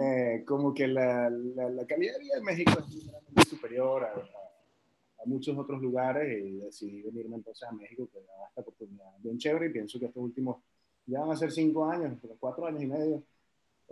eh, 0.00 0.42
como 0.46 0.72
que 0.72 0.86
la, 0.88 1.28
la, 1.30 1.86
calidad 1.86 2.14
de 2.14 2.20
vida 2.20 2.38
en 2.38 2.44
México 2.44 2.72
es 2.78 2.86
muy 3.30 3.44
superior 3.44 4.04
a, 4.04 4.12
a, 4.12 5.26
muchos 5.26 5.56
otros 5.58 5.82
lugares 5.82 6.42
y 6.44 6.58
decidí 6.58 7.02
venirme 7.02 7.36
entonces 7.36 7.68
a 7.68 7.72
México, 7.72 8.08
que 8.10 8.20
da 8.20 8.48
esta 8.48 8.62
oportunidad 8.62 9.06
bien 9.18 9.38
chévere 9.38 9.66
y 9.66 9.70
pienso 9.70 9.98
que 9.98 10.06
estos 10.06 10.22
últimos, 10.22 10.62
ya 11.06 11.20
van 11.20 11.32
a 11.32 11.36
ser 11.36 11.52
cinco 11.52 11.84
años, 11.84 12.18
cuatro 12.40 12.66
años 12.66 12.82
y 12.82 12.86
medio, 12.86 13.22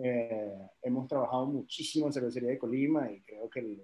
eh, 0.02 0.70
hemos 0.82 1.08
trabajado 1.08 1.46
muchísimo 1.46 2.06
en 2.06 2.12
cervecería 2.12 2.50
de 2.50 2.58
Colima 2.58 3.10
y 3.10 3.20
creo 3.20 3.50
que 3.50 3.60
el, 3.60 3.82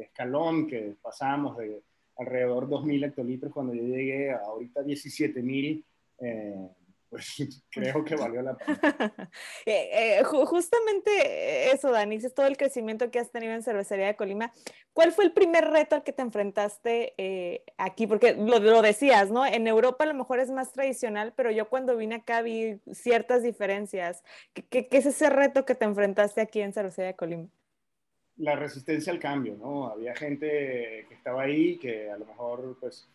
escalón 0.00 0.68
que 0.68 0.96
pasamos 1.02 1.56
de 1.56 1.82
alrededor 2.16 2.68
2.000 2.68 3.06
hectolitros 3.06 3.52
cuando 3.52 3.74
yo 3.74 3.82
llegué 3.82 4.30
a 4.30 4.38
ahorita 4.38 4.82
17.000, 4.82 5.84
eh, 6.20 6.68
pues 7.08 7.36
creo 7.70 8.04
que 8.04 8.16
valió 8.16 8.42
la 8.42 8.56
pena. 8.56 8.78
Eh, 9.66 10.18
eh, 10.18 10.24
justamente 10.24 11.72
eso, 11.72 11.90
Dani, 11.90 12.16
es 12.16 12.34
todo 12.34 12.46
el 12.46 12.56
crecimiento 12.56 13.10
que 13.10 13.18
has 13.18 13.30
tenido 13.30 13.52
en 13.52 13.62
Cervecería 13.62 14.06
de 14.06 14.16
Colima. 14.16 14.52
¿Cuál 14.92 15.12
fue 15.12 15.24
el 15.24 15.32
primer 15.32 15.66
reto 15.70 15.96
al 15.96 16.02
que 16.02 16.12
te 16.12 16.22
enfrentaste 16.22 17.14
eh, 17.18 17.64
aquí? 17.76 18.06
Porque 18.06 18.34
lo, 18.34 18.58
lo, 18.58 18.82
decías, 18.82 19.30
¿no? 19.30 19.44
En 19.44 19.66
Europa 19.66 20.04
a 20.04 20.06
lo 20.06 20.14
mejor 20.14 20.40
es 20.40 20.50
más 20.50 20.72
tradicional, 20.72 21.34
pero 21.36 21.50
yo 21.50 21.68
cuando 21.68 21.96
vine 21.96 22.16
acá 22.16 22.40
vi 22.40 22.80
ciertas 22.92 23.42
diferencias. 23.42 24.22
¿Qué, 24.54 24.64
qué, 24.66 24.88
qué 24.88 24.98
es 24.98 25.06
ese 25.06 25.28
reto 25.28 25.64
que 25.64 25.74
te 25.74 25.84
enfrentaste 25.84 26.40
aquí 26.40 26.60
en 26.60 26.72
Cervecería 26.72 27.08
de 27.08 27.16
Colima? 27.16 27.48
La 28.36 28.56
resistencia 28.56 29.12
al 29.12 29.18
cambio, 29.18 29.56
¿no? 29.56 29.88
Había 29.88 30.14
gente 30.14 31.04
que 31.08 31.14
estaba 31.14 31.42
ahí 31.42 31.76
que 31.78 32.10
a 32.10 32.16
lo 32.16 32.24
mejor, 32.24 32.78
pues, 32.80 33.08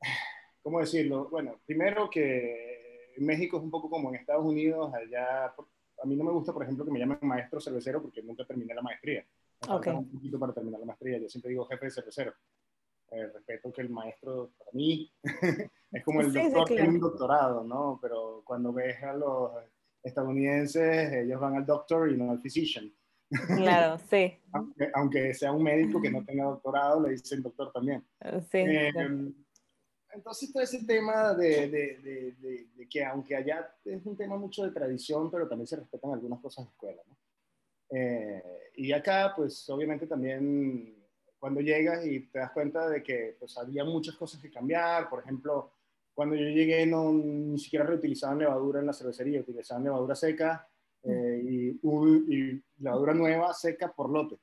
¿cómo 0.62 0.80
decirlo? 0.80 1.28
Bueno, 1.30 1.58
primero 1.66 2.08
que 2.08 2.78
México 3.20 3.58
es 3.58 3.62
un 3.62 3.70
poco 3.70 3.90
como 3.90 4.08
en 4.08 4.16
Estados 4.16 4.44
Unidos, 4.44 4.92
allá, 4.94 5.46
a 5.46 6.06
mí 6.06 6.16
no 6.16 6.24
me 6.24 6.32
gusta, 6.32 6.52
por 6.52 6.62
ejemplo, 6.62 6.84
que 6.84 6.90
me 6.90 6.98
llamen 6.98 7.18
maestro 7.22 7.60
cervecero 7.60 8.02
porque 8.02 8.22
nunca 8.22 8.44
terminé 8.44 8.74
la 8.74 8.82
maestría. 8.82 9.24
Me 9.66 9.74
okay. 9.74 9.92
un 9.92 10.10
poquito 10.10 10.38
para 10.38 10.52
terminar 10.52 10.80
la 10.80 10.86
maestría, 10.86 11.18
yo 11.18 11.28
siempre 11.28 11.50
digo 11.50 11.66
jefe 11.66 11.86
de 11.86 11.90
cervecero. 11.90 12.32
Eh, 13.10 13.26
respeto 13.32 13.72
que 13.72 13.80
el 13.80 13.88
maestro, 13.88 14.50
para 14.58 14.70
mí, 14.72 15.10
es 15.92 16.04
como 16.04 16.20
el 16.20 16.32
doctor 16.32 16.68
que 16.68 16.74
tiene 16.74 16.90
un 16.90 17.00
doctorado, 17.00 17.64
¿no? 17.64 17.98
Pero 18.02 18.42
cuando 18.44 18.72
ves 18.72 19.02
a 19.02 19.14
los 19.14 19.52
estadounidenses, 20.02 21.12
ellos 21.12 21.40
van 21.40 21.56
al 21.56 21.66
doctor 21.66 22.10
y 22.10 22.16
no 22.16 22.30
al 22.30 22.40
physician. 22.40 22.92
Claro, 23.56 23.98
sí. 24.10 24.38
aunque, 24.52 24.90
aunque, 24.94 25.34
sea 25.34 25.52
un 25.52 25.62
médico 25.62 26.00
que 26.00 26.10
no 26.10 26.24
tenga 26.24 26.44
doctorado, 26.44 27.00
le 27.00 27.10
dicen 27.10 27.42
doctor 27.42 27.72
también. 27.72 28.04
Sí. 28.50 28.58
Eh, 28.58 28.92
sí 28.92 29.47
entonces 30.12 30.52
todo 30.52 30.62
ese 30.62 30.84
tema 30.84 31.34
de, 31.34 31.68
de, 31.68 32.34
de, 32.76 32.88
que 32.88 33.04
aunque 33.04 33.36
allá 33.36 33.74
es 33.84 34.04
un 34.06 34.16
tema 34.16 34.36
mucho 34.36 34.64
de 34.64 34.70
tradición, 34.70 35.30
pero 35.30 35.48
también 35.48 35.66
se 35.66 35.76
respetan 35.76 36.12
algunas 36.12 36.40
cosas 36.40 36.64
de 36.64 36.70
escuela, 36.70 37.02
¿no? 37.06 37.16
Eh, 37.90 38.42
y 38.76 38.92
acá, 38.92 39.32
pues 39.34 39.68
obviamente 39.70 40.06
también 40.06 40.94
cuando 41.38 41.60
llegas 41.60 42.04
y 42.04 42.20
te 42.20 42.38
das 42.38 42.52
cuenta 42.52 42.88
de 42.88 43.02
que 43.02 43.36
pues 43.38 43.56
había 43.56 43.84
muchas 43.84 44.14
cosas 44.16 44.40
que 44.40 44.50
cambiar, 44.50 45.08
por 45.08 45.20
ejemplo, 45.20 45.72
cuando 46.12 46.34
yo 46.34 46.48
llegué 46.48 46.84
no 46.84 47.12
ni 47.12 47.58
siquiera 47.58 47.86
reutilizaban 47.86 48.38
levadura 48.38 48.80
en 48.80 48.86
la 48.86 48.92
cervecería, 48.92 49.40
utilizaban 49.40 49.84
levadura 49.84 50.14
seca 50.14 50.68
eh, 51.02 51.40
y, 51.44 51.68
y, 51.80 52.62
levadura 52.78 53.14
nueva 53.14 53.54
seca 53.54 53.92
por 53.92 54.10
lote. 54.10 54.36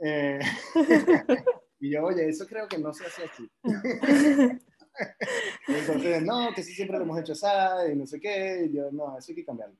Eh, 0.00 0.38
Y 1.80 1.90
yo, 1.90 2.04
oye, 2.04 2.28
eso 2.28 2.46
creo 2.46 2.66
que 2.68 2.78
no 2.78 2.92
se 2.92 3.06
hace 3.06 3.24
aquí. 3.24 3.50
Entonces, 5.68 6.22
no, 6.22 6.52
que 6.54 6.62
sí 6.62 6.72
siempre 6.72 6.98
lo 6.98 7.04
hemos 7.04 7.20
hecho 7.20 7.32
así 7.32 7.92
y 7.92 7.96
no 7.96 8.06
sé 8.06 8.20
qué. 8.20 8.66
Y 8.66 8.76
yo, 8.76 8.90
no, 8.90 9.16
eso 9.16 9.30
hay 9.30 9.36
que 9.36 9.44
cambiarlo. 9.44 9.76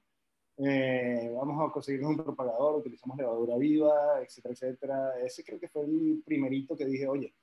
Eh, 0.59 1.33
vamos 1.37 1.69
a 1.69 1.73
conseguirnos 1.73 2.11
un 2.11 2.25
propagador, 2.25 2.76
utilizamos 2.76 3.17
levadura 3.17 3.57
viva, 3.57 4.21
etcétera, 4.21 4.55
etcétera. 4.55 5.21
Ese 5.25 5.45
creo 5.45 5.61
que 5.61 5.69
fue 5.69 5.83
el 5.85 6.23
primerito 6.25 6.76
que 6.76 6.85
dije, 6.85 7.07
oye. 7.07 7.35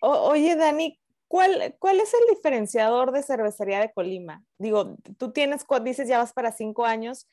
oye, 0.00 0.56
Dani, 0.56 0.98
¿cuál, 1.28 1.76
¿cuál 1.78 2.00
es 2.00 2.12
el 2.14 2.34
diferenciador 2.34 3.12
de 3.12 3.22
cervecería 3.22 3.80
de 3.80 3.92
Colima? 3.92 4.42
Digo, 4.58 4.96
tú 5.18 5.32
tienes, 5.32 5.66
dices 5.84 6.08
ya 6.08 6.18
vas 6.18 6.32
para 6.32 6.52
cinco 6.52 6.86
años, 6.86 7.28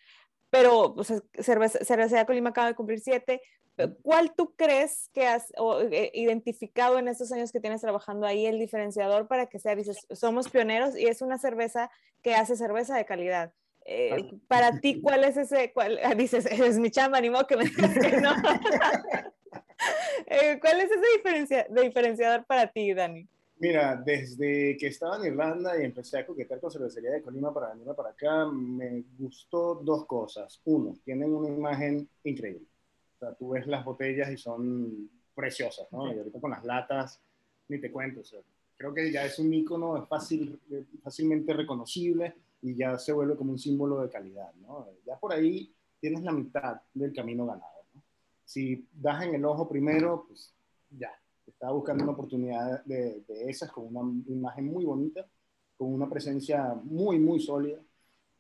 pero 0.50 0.94
o 0.94 1.04
sea, 1.04 1.22
cervecería 1.42 2.20
de 2.20 2.26
Colima 2.26 2.50
acaba 2.50 2.68
de 2.68 2.76
cumplir 2.76 3.00
siete. 3.00 3.42
¿Cuál 4.02 4.34
tú 4.36 4.56
crees 4.56 5.10
que 5.14 5.28
has 5.28 5.54
eh, 5.92 6.12
identificado 6.16 6.98
en 6.98 7.08
estos 7.08 7.32
años 7.32 7.52
que 7.52 7.60
tienes 7.60 7.82
trabajando 7.82 8.26
ahí 8.26 8.48
el 8.48 8.58
diferenciador 8.58 9.28
para 9.28 9.46
que 9.46 9.60
sea, 9.60 9.76
dices, 9.76 10.08
somos 10.12 10.50
pioneros 10.50 10.98
y 10.98 11.06
es 11.06 11.22
una 11.22 11.38
cerveza 11.38 11.92
que 12.24 12.34
hace 12.34 12.56
cerveza 12.56 12.98
de 12.98 13.06
calidad? 13.06 13.54
Eh, 13.86 14.34
para 14.48 14.80
ti, 14.80 15.00
¿cuál 15.00 15.24
es 15.24 15.38
ese? 15.38 15.72
Cuál, 15.74 16.00
dices, 16.18 16.48
es 16.48 16.80
mi 16.80 16.90
chamba, 16.90 17.22
ni 17.22 17.30
modo 17.30 17.46
que 17.46 17.58
me 17.58 17.66
digas 17.66 17.94
que 17.94 18.22
no. 18.22 18.34
Eh, 20.26 20.58
¿Cuál 20.60 20.82
es 20.82 20.92
ese 20.92 21.06
diferencia, 21.16 21.68
diferenciador 21.70 22.46
para 22.46 22.68
ti, 22.68 22.94
Dani? 22.94 23.28
Mira, 23.60 23.96
desde 23.96 24.76
que 24.76 24.88
estaba 24.88 25.18
en 25.18 25.26
Irlanda 25.26 25.80
y 25.80 25.86
empecé 25.86 26.18
a 26.18 26.26
coquetear 26.26 26.60
con 26.60 26.72
cervecería 26.72 27.12
de 27.12 27.22
Colima 27.22 27.54
para 27.54 27.70
venirme 27.70 27.94
para 27.94 28.10
acá, 28.10 28.48
me 28.48 29.04
gustó 29.20 29.76
dos 29.76 30.06
cosas. 30.08 30.60
Uno, 30.66 30.96
tienen 31.06 31.34
una 31.34 31.48
imagen 31.48 32.10
increíble 32.24 32.66
o 33.18 33.20
sea, 33.20 33.34
tú 33.34 33.50
ves 33.50 33.66
las 33.66 33.84
botellas 33.84 34.32
y 34.32 34.38
son 34.38 35.10
preciosas, 35.34 35.88
¿no? 35.92 36.14
Y 36.14 36.18
ahorita 36.18 36.40
con 36.40 36.52
las 36.52 36.64
latas, 36.64 37.20
ni 37.68 37.80
te 37.80 37.92
cuento. 37.92 38.22
O 38.22 38.24
sea, 38.24 38.40
creo 38.76 38.94
que 38.94 39.12
ya 39.12 39.26
es 39.26 39.40
un 39.40 39.54
icono 39.54 40.06
fácil, 40.06 40.60
fácilmente 41.04 41.54
reconocible 41.54 42.36
y 42.62 42.76
ya 42.76 42.98
se 42.98 43.14
vuelve 43.14 43.36
como 43.36 43.52
un 43.52 43.60
símbolo 43.60 44.02
de 44.02 44.10
calidad, 44.10 44.54
¿no? 44.56 44.88
Ya 45.06 45.18
por 45.18 45.34
ahí 45.34 45.74
tienes 46.00 46.24
la 46.24 46.32
mitad 46.32 46.82
del 46.94 47.14
camino 47.14 47.46
ganado, 47.46 47.86
¿no? 47.94 48.04
Si 48.46 48.88
das 48.94 49.24
en 49.24 49.36
el 49.36 49.46
ojo 49.46 49.68
primero, 49.68 50.26
pues 50.28 50.54
ya, 50.92 51.12
estaba 51.46 51.74
buscando 51.74 52.04
una 52.04 52.14
oportunidad 52.14 52.84
de, 52.86 53.24
de, 53.28 53.50
esas 53.50 53.72
con 53.72 53.96
una 53.96 54.24
imagen 54.28 54.68
muy 54.68 54.86
bonita, 54.86 55.28
con 55.76 55.92
una 55.92 56.08
presencia 56.08 56.76
muy, 56.84 57.20
muy 57.20 57.40
sólida. 57.40 57.80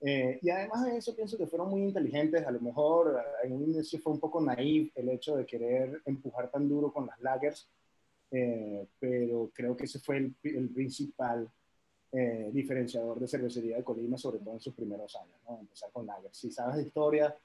Eh, 0.02 0.40
y 0.42 0.50
además 0.50 0.86
de 0.86 0.98
eso, 0.98 1.16
pienso 1.16 1.38
que 1.38 1.48
fueron 1.48 1.70
muy 1.70 1.82
inteligentes. 1.82 2.46
A 2.46 2.52
lo 2.52 2.60
mejor 2.60 3.22
en 3.44 3.54
un 3.54 3.64
inicio 3.64 4.00
fue 4.00 4.14
un 4.14 4.20
poco 4.20 4.42
naive 4.42 4.92
el 4.96 5.10
hecho 5.10 5.36
de 5.36 5.46
querer 5.46 6.02
empujar 6.06 6.50
tan 6.52 6.68
duro 6.70 6.92
con 6.92 7.08
las 7.08 7.20
lagers, 7.22 7.68
eh, 8.32 8.86
pero 9.00 9.50
creo 9.54 9.76
que 9.76 9.86
ese 9.86 10.00
fue 10.00 10.18
el, 10.18 10.36
el 10.44 10.70
principal 10.70 11.50
eh, 12.12 12.50
diferenciador 12.54 13.20
de 13.20 13.28
cervecería 13.28 13.78
de 13.78 13.84
Colima, 13.84 14.18
sobre 14.18 14.40
todo 14.40 14.54
en 14.54 14.60
sus 14.60 14.74
primeros 14.74 15.16
años, 15.16 15.38
¿no? 15.48 15.60
empezar 15.60 15.92
con 15.92 16.06
lagers. 16.06 16.38
Si 16.38 16.52
sabes 16.52 16.78
de 16.78 16.84
historia, 16.84 17.36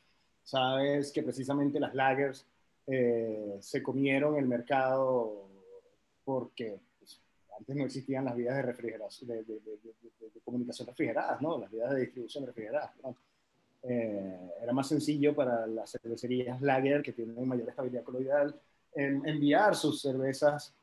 sabes 0.42 1.10
que 1.12 1.22
precisamente 1.22 1.80
las 1.80 1.94
lagers 1.94 2.46
se 2.84 3.80
comieron 3.80 4.36
el 4.36 4.46
mercado 4.46 5.46
porque 6.24 6.80
antes 7.62 7.76
no 7.76 7.84
existían 7.84 8.24
las 8.24 8.34
vías 8.34 8.56
de 8.56 8.62
refrigeración, 8.62 9.28
de, 9.30 9.44
de, 9.44 9.54
de, 9.54 10.40
comunicación 10.44 10.88
refrigeradas, 10.88 11.40
¿no? 11.40 11.58
Las 11.58 11.70
vías 11.70 11.90
de 11.90 12.00
distribución 12.00 12.44
refrigeradas, 12.44 12.90
eh, 13.84 14.50
era 14.60 14.72
más 14.72 14.88
sencillo 14.88 15.34
para 15.34 15.66
las 15.68 15.92
cervecerías 15.92 16.60
lager, 16.60 17.02
que 17.02 17.12
tienen 17.12 17.46
mayor 17.46 17.68
estabilidad 17.68 18.02
coloidal, 18.02 18.60
enviar 18.94 19.76
sus 19.76 20.02
cervezas 20.02 20.74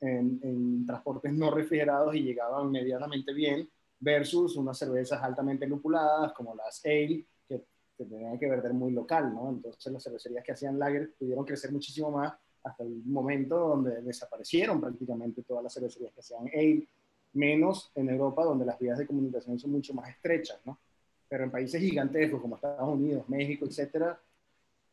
en, 0.00 0.40
en, 0.42 0.86
transportes 0.86 1.32
no 1.32 1.50
refrigerados 1.50 2.14
y 2.14 2.22
llegaban 2.22 2.70
medianamente 2.70 3.32
bien, 3.32 3.68
versus 3.98 4.56
unas 4.56 4.78
cervezas 4.78 5.20
altamente 5.22 5.66
lupuladas, 5.66 6.32
como 6.32 6.54
las 6.54 6.80
ale, 6.84 7.26
que, 7.48 7.64
que 7.98 8.04
tenían 8.04 8.38
que 8.38 8.48
vender 8.48 8.72
muy 8.72 8.92
local, 8.92 9.34
¿no? 9.34 9.50
Entonces 9.50 9.92
las 9.92 10.02
cervecerías 10.02 10.44
que 10.44 10.52
hacían 10.52 10.78
lager 10.78 11.12
pudieron 11.18 11.44
crecer 11.44 11.72
muchísimo 11.72 12.12
más 12.12 12.34
hasta 12.62 12.84
el 12.84 13.02
momento 13.04 13.56
donde 13.58 14.02
desaparecieron 14.02 14.80
prácticamente 14.80 15.42
todas 15.42 15.64
las 15.64 15.72
cervecerías 15.72 16.12
que 16.12 16.20
hacían 16.20 16.48
ale, 16.54 16.86
menos 17.32 17.90
en 17.94 18.10
Europa, 18.10 18.44
donde 18.44 18.66
las 18.66 18.78
vías 18.78 18.98
de 18.98 19.06
comunicación 19.06 19.58
son 19.58 19.72
mucho 19.72 19.94
más 19.94 20.08
estrechas, 20.10 20.60
¿no? 20.64 20.78
Pero 21.28 21.44
en 21.44 21.50
países 21.50 21.80
gigantescos 21.80 22.40
como 22.40 22.56
Estados 22.56 22.88
Unidos, 22.88 23.28
México, 23.28 23.64
etcétera, 23.66 24.20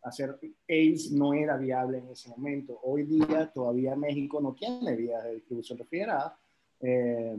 hacer 0.04 0.38
ales 0.70 1.12
no 1.12 1.34
era 1.34 1.58
viable 1.58 1.98
en 1.98 2.10
ese 2.10 2.30
momento. 2.30 2.80
Hoy 2.84 3.04
día 3.04 3.52
todavía 3.52 3.96
México 3.96 4.40
no 4.40 4.54
tiene 4.54 4.96
vías 4.96 5.24
de 5.24 5.36
distribución 5.36 5.80
refrigerada. 5.80 6.38
Eh, 6.80 7.36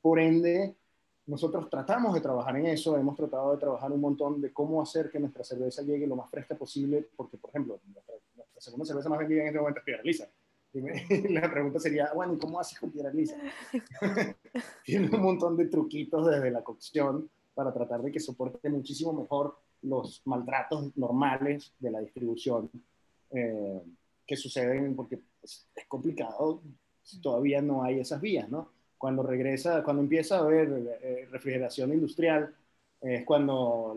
por 0.00 0.20
ende, 0.20 0.76
nosotros 1.26 1.68
tratamos 1.68 2.14
de 2.14 2.20
trabajar 2.20 2.56
en 2.56 2.66
eso, 2.66 2.96
hemos 2.96 3.16
tratado 3.16 3.52
de 3.52 3.58
trabajar 3.58 3.90
un 3.92 4.00
montón 4.00 4.40
de 4.40 4.52
cómo 4.52 4.80
hacer 4.80 5.10
que 5.10 5.18
nuestra 5.18 5.44
cerveza 5.44 5.82
llegue 5.82 6.06
lo 6.06 6.16
más 6.16 6.30
fresca 6.30 6.54
posible, 6.54 7.08
porque, 7.16 7.36
por 7.36 7.50
ejemplo, 7.50 7.80
nuestra 7.92 8.14
la 8.56 8.62
segunda 8.62 8.86
cerveza 8.86 9.08
más 9.10 9.18
vendida 9.18 9.42
en 9.42 9.48
este 9.48 9.58
momento 9.58 9.80
es 9.80 9.84
Piedra 9.84 10.02
Lisa. 10.02 10.28
Y 10.72 10.80
la 11.32 11.50
pregunta 11.50 11.78
sería, 11.78 12.10
bueno, 12.14 12.34
¿y 12.34 12.38
cómo 12.38 12.58
haces 12.58 12.78
con 12.78 12.90
Piedra 12.90 13.12
Lisa? 13.12 13.36
Tiene 14.84 15.10
un 15.10 15.22
montón 15.22 15.56
de 15.56 15.66
truquitos 15.66 16.26
desde 16.26 16.50
la 16.50 16.64
cocción 16.64 17.30
para 17.54 17.72
tratar 17.72 18.02
de 18.02 18.10
que 18.10 18.20
soporte 18.20 18.68
muchísimo 18.70 19.12
mejor 19.12 19.58
los 19.82 20.22
maltratos 20.24 20.96
normales 20.96 21.74
de 21.78 21.90
la 21.90 22.00
distribución 22.00 22.70
eh, 23.30 23.82
que 24.26 24.36
suceden 24.36 24.96
porque 24.96 25.20
pues, 25.40 25.68
es 25.74 25.86
complicado, 25.86 26.62
todavía 27.22 27.60
no 27.60 27.84
hay 27.84 28.00
esas 28.00 28.20
vías, 28.20 28.48
¿no? 28.48 28.72
Cuando 28.98 29.22
regresa, 29.22 29.82
cuando 29.82 30.02
empieza 30.02 30.36
a 30.36 30.40
haber 30.40 30.98
eh, 31.02 31.28
refrigeración 31.30 31.92
industrial, 31.92 32.54
es 33.00 33.24
cuando 33.24 33.94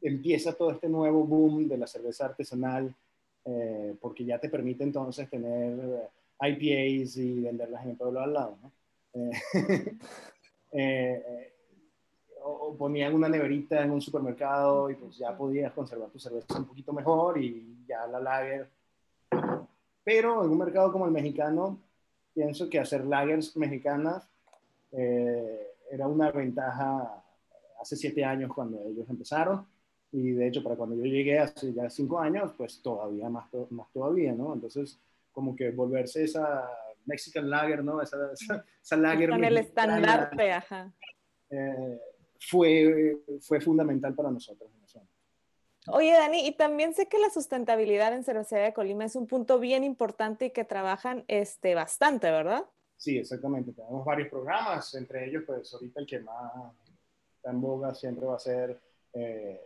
empieza 0.00 0.52
todo 0.52 0.70
este 0.70 0.88
nuevo 0.88 1.24
boom 1.24 1.68
de 1.68 1.78
la 1.78 1.86
cerveza 1.86 2.26
artesanal, 2.26 2.94
eh, 3.44 3.94
porque 4.00 4.24
ya 4.24 4.38
te 4.38 4.48
permite 4.48 4.84
entonces 4.84 5.28
tener 5.28 5.78
eh, 5.78 6.08
IPAs 6.48 7.16
y 7.16 7.40
venderlas 7.40 7.84
en 7.84 7.90
el 7.90 7.96
pueblo 7.96 8.20
al 8.20 8.32
lado. 8.32 8.58
¿no? 8.62 8.72
Eh, 10.72 11.52
o, 12.42 12.76
ponían 12.76 13.14
una 13.14 13.28
neverita 13.28 13.82
en 13.82 13.90
un 13.90 14.00
supermercado 14.00 14.90
y 14.90 14.94
pues 14.94 15.16
ya 15.16 15.36
podías 15.36 15.72
conservar 15.72 16.10
tu 16.10 16.18
cerveza 16.18 16.58
un 16.58 16.66
poquito 16.66 16.92
mejor 16.92 17.38
y 17.38 17.84
ya 17.86 18.06
la 18.06 18.20
lager. 18.20 18.68
Pero 20.04 20.44
en 20.44 20.50
un 20.50 20.58
mercado 20.58 20.92
como 20.92 21.06
el 21.06 21.12
mexicano, 21.12 21.78
pienso 22.36 22.68
que 22.68 22.78
hacer 22.78 23.04
lagers 23.04 23.56
mexicanas 23.56 24.28
era 24.92 26.06
una 26.06 26.30
ventaja 26.30 27.24
hace 27.80 27.96
siete 27.96 28.24
años 28.24 28.52
cuando 28.54 28.80
ellos 28.88 29.08
empezaron 29.10 29.66
y 30.12 30.32
de 30.32 30.48
hecho, 30.48 30.62
para 30.62 30.76
cuando 30.76 30.96
yo 30.96 31.04
llegué 31.04 31.38
hace 31.38 31.72
ya 31.72 31.90
cinco 31.90 32.18
años, 32.18 32.52
pues 32.56 32.80
todavía 32.80 33.28
más, 33.28 33.46
más 33.70 33.92
todavía, 33.92 34.32
¿no? 34.32 34.54
Entonces, 34.54 34.98
como 35.32 35.54
que 35.54 35.70
volverse 35.70 36.24
esa 36.24 36.70
Mexican 37.04 37.50
Lager, 37.50 37.84
¿no? 37.84 38.00
Esa, 38.00 38.16
esa, 38.32 38.96
lager. 38.96 39.30
Con 39.30 39.44
el 39.44 39.58
estandarte, 39.58 40.52
ajá. 40.52 40.92
Eh, 41.50 42.00
fue, 42.40 43.18
fue 43.40 43.60
fundamental 43.60 44.14
para 44.14 44.30
nosotros. 44.30 44.70
Oye, 45.88 46.12
Dani, 46.12 46.46
y 46.46 46.52
también 46.52 46.94
sé 46.94 47.06
que 47.06 47.18
la 47.18 47.30
sustentabilidad 47.30 48.12
en 48.12 48.24
Cervecería 48.24 48.64
de 48.64 48.72
Colima 48.72 49.04
es 49.04 49.16
un 49.16 49.26
punto 49.26 49.58
bien 49.58 49.84
importante 49.84 50.46
y 50.46 50.50
que 50.50 50.64
trabajan 50.64 51.24
este, 51.28 51.74
bastante, 51.74 52.30
¿verdad? 52.30 52.64
Sí, 52.96 53.18
exactamente. 53.18 53.72
Tenemos 53.72 54.04
varios 54.04 54.28
programas, 54.28 54.94
entre 54.94 55.26
ellos, 55.26 55.44
pues 55.46 55.72
ahorita 55.72 56.00
el 56.00 56.06
que 56.06 56.20
más 56.20 56.52
está 57.36 57.50
en 57.50 57.60
boga 57.60 57.94
siempre 57.94 58.26
va 58.26 58.36
a 58.36 58.40
ser 58.40 58.80
eh, 59.12 59.60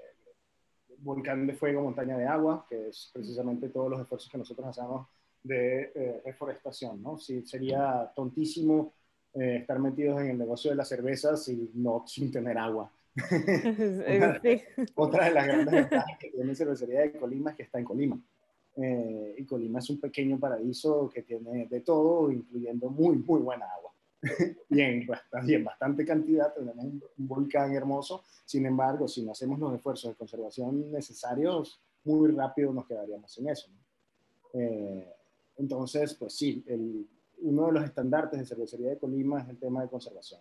volcán 0.98 1.46
de 1.46 1.54
fuego, 1.54 1.83
montaña 1.83 2.18
de 2.18 2.26
agua, 2.26 2.66
que 2.68 2.88
es 2.88 3.11
precisamente 3.12 3.68
todos 3.68 3.90
los 3.90 4.00
esfuerzos 4.00 4.30
que 4.30 4.38
nosotros 4.38 4.66
hacemos 4.66 5.06
de 5.42 5.92
eh, 5.94 6.22
reforestación, 6.24 7.02
¿no? 7.02 7.16
Sí, 7.18 7.46
sería 7.46 8.12
tontísimo 8.14 8.92
eh, 9.33 9.59
estar 9.61 9.78
metidos 9.78 10.20
en 10.20 10.30
el 10.30 10.38
negocio 10.38 10.70
de 10.70 10.76
la 10.76 10.85
cerveza 10.85 11.37
si 11.37 11.70
no, 11.74 12.04
sin 12.06 12.30
tener 12.30 12.59
agua. 12.59 12.90
otra, 14.94 15.24
de 15.24 15.30
las 15.33 15.46
grandes 15.46 15.72
ventajas 15.72 16.18
que 16.18 16.30
tiene 16.30 16.54
cervecería 16.54 17.00
de 17.00 17.12
Colima 17.12 17.50
es 17.50 17.56
que 17.56 17.62
está 17.64 17.78
en 17.78 17.85
Colima. 17.85 18.20
Eh, 18.76 19.35
y 19.38 19.44
Colima 19.44 19.78
es 19.80 19.90
un 19.90 20.00
pequeño 20.00 20.38
paraíso 20.38 21.11
que 21.12 21.22
tiene 21.22 21.66
de 21.66 21.80
todo, 21.80 22.30
incluyendo 22.30 22.88
muy, 22.90 23.16
muy 23.16 23.40
buena 23.40 23.66
agua. 23.66 23.92
y, 24.70 24.80
en, 24.80 25.06
bastante 25.64 26.04
cantidad 26.04 26.52
tenemos 26.52 26.85
un, 26.85 27.02
volcán 27.16 27.74
hermoso, 27.74 28.22
sin 28.44 28.66
embargo, 28.66 29.09
si 29.09 29.22
no 29.22 29.33
hacemos 29.33 29.59
los 29.59 29.74
esfuerzos 29.74 30.11
de 30.11 30.16
conservación 30.16 30.92
necesarios, 30.92 31.80
muy 32.04 32.30
rápido 32.30 32.72
nos 32.72 32.87
quedaríamos 32.87 33.37
en 33.38 33.48
eso. 33.48 33.68
Eh, 34.52 35.12
entonces, 35.56 36.14
pues 36.14 36.35
sí, 36.35 36.64
el, 36.66 37.06
uno 37.42 37.66
de 37.66 37.72
los 37.72 37.85
estandartes 37.85 38.40
de 38.40 38.46
cervecería 38.46 38.90
de 38.90 38.98
Colima 38.98 39.40
es 39.40 39.48
el 39.48 39.59
tema 39.59 39.83
de 39.83 39.88
conservación. 39.88 40.40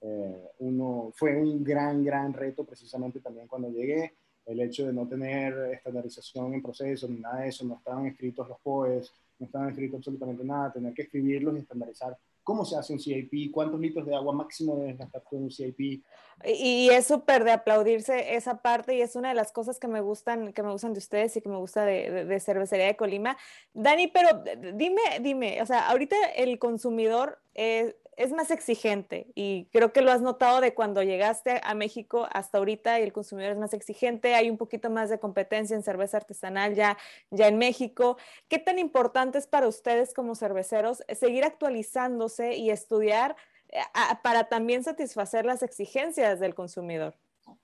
Eh, 0.00 0.50
uno, 0.58 1.10
fue 1.14 1.36
un 1.36 1.64
gran, 1.64 2.04
gran 2.04 2.32
reto 2.32 2.64
precisamente 2.64 3.20
también 3.20 3.46
cuando 3.46 3.70
llegué, 3.70 4.14
el 4.44 4.60
hecho 4.60 4.86
de 4.86 4.92
no 4.92 5.08
tener 5.08 5.72
estandarización 5.72 6.54
en 6.54 6.62
procesos 6.62 7.10
ni 7.10 7.18
nada 7.18 7.40
de 7.40 7.48
eso, 7.48 7.64
no 7.64 7.76
estaban 7.76 8.06
escritos 8.06 8.48
los 8.48 8.60
POEs, 8.60 9.12
no 9.38 9.46
estaban 9.46 9.70
escritos 9.70 9.98
absolutamente 9.98 10.44
nada, 10.44 10.72
tener 10.72 10.94
que 10.94 11.02
escribirlos 11.02 11.56
y 11.56 11.60
estandarizar 11.60 12.16
cómo 12.46 12.64
se 12.64 12.76
hace 12.76 12.92
un 12.92 13.00
CIP, 13.00 13.50
cuántos 13.50 13.80
litros 13.80 14.06
de 14.06 14.14
agua 14.14 14.32
máximo 14.32 14.76
debes 14.76 14.96
gastar 14.96 15.24
con 15.24 15.42
un 15.42 15.50
CIP. 15.50 16.00
Y 16.44 16.88
es 16.90 17.04
súper 17.04 17.42
de 17.42 17.50
aplaudirse 17.50 18.36
esa 18.36 18.62
parte 18.62 18.94
y 18.94 19.00
es 19.00 19.16
una 19.16 19.30
de 19.30 19.34
las 19.34 19.50
cosas 19.50 19.80
que 19.80 19.88
me 19.88 20.00
gustan, 20.00 20.52
que 20.52 20.62
me 20.62 20.70
gustan 20.70 20.92
de 20.92 21.00
ustedes 21.00 21.36
y 21.36 21.40
que 21.40 21.48
me 21.48 21.56
gusta 21.56 21.84
de, 21.84 22.24
de, 22.24 22.38
Cervecería 22.38 22.86
de 22.86 22.96
Colima. 22.96 23.36
Dani, 23.74 24.06
pero 24.06 24.28
dime, 24.74 25.02
dime, 25.20 25.60
o 25.60 25.66
sea, 25.66 25.88
ahorita 25.88 26.14
el 26.36 26.60
consumidor 26.60 27.40
es, 27.54 27.96
es 28.16 28.32
más 28.32 28.50
exigente 28.50 29.26
y 29.34 29.66
creo 29.72 29.92
que 29.92 30.00
lo 30.00 30.10
has 30.10 30.22
notado 30.22 30.60
de 30.60 30.74
cuando 30.74 31.02
llegaste 31.02 31.60
a 31.62 31.74
México 31.74 32.26
hasta 32.32 32.58
ahorita 32.58 32.98
y 32.98 33.02
el 33.02 33.12
consumidor 33.12 33.52
es 33.52 33.58
más 33.58 33.74
exigente, 33.74 34.34
hay 34.34 34.48
un 34.50 34.56
poquito 34.56 34.90
más 34.90 35.10
de 35.10 35.18
competencia 35.18 35.76
en 35.76 35.82
cerveza 35.82 36.16
artesanal 36.16 36.74
ya, 36.74 36.96
ya 37.30 37.48
en 37.48 37.58
México. 37.58 38.16
¿Qué 38.48 38.58
tan 38.58 38.78
importante 38.78 39.38
es 39.38 39.46
para 39.46 39.68
ustedes 39.68 40.14
como 40.14 40.34
cerveceros 40.34 41.02
seguir 41.14 41.44
actualizándose 41.44 42.56
y 42.56 42.70
estudiar 42.70 43.36
eh, 43.68 43.78
para 44.22 44.48
también 44.48 44.82
satisfacer 44.82 45.44
las 45.44 45.62
exigencias 45.62 46.40
del 46.40 46.54
consumidor? 46.54 47.14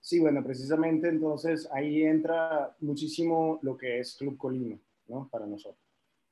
Sí, 0.00 0.20
bueno, 0.20 0.44
precisamente 0.44 1.08
entonces 1.08 1.68
ahí 1.72 2.02
entra 2.02 2.76
muchísimo 2.80 3.58
lo 3.62 3.76
que 3.76 4.00
es 4.00 4.14
Club 4.16 4.36
Colima, 4.36 4.78
¿no? 5.08 5.28
Para 5.30 5.46
nosotros. 5.46 5.81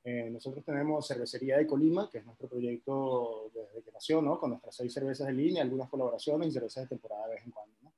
Eh, 0.02 0.30
nosotros 0.30 0.64
tenemos 0.64 1.06
Cervecería 1.06 1.58
de 1.58 1.66
Colima, 1.66 2.08
que 2.10 2.18
es 2.18 2.24
nuestro 2.24 2.48
proyecto 2.48 3.50
desde 3.54 3.82
que 3.82 3.92
nació, 3.92 4.22
¿no? 4.22 4.38
Con 4.38 4.50
nuestras 4.50 4.74
seis 4.74 4.92
cervezas 4.92 5.26
de 5.26 5.34
línea, 5.34 5.62
algunas 5.62 5.90
colaboraciones 5.90 6.48
y 6.48 6.52
cervezas 6.52 6.84
de 6.84 6.88
temporada 6.88 7.28
de 7.28 7.34
vez 7.34 7.44
en 7.44 7.50
cuando, 7.50 7.76
¿no? 7.82 7.92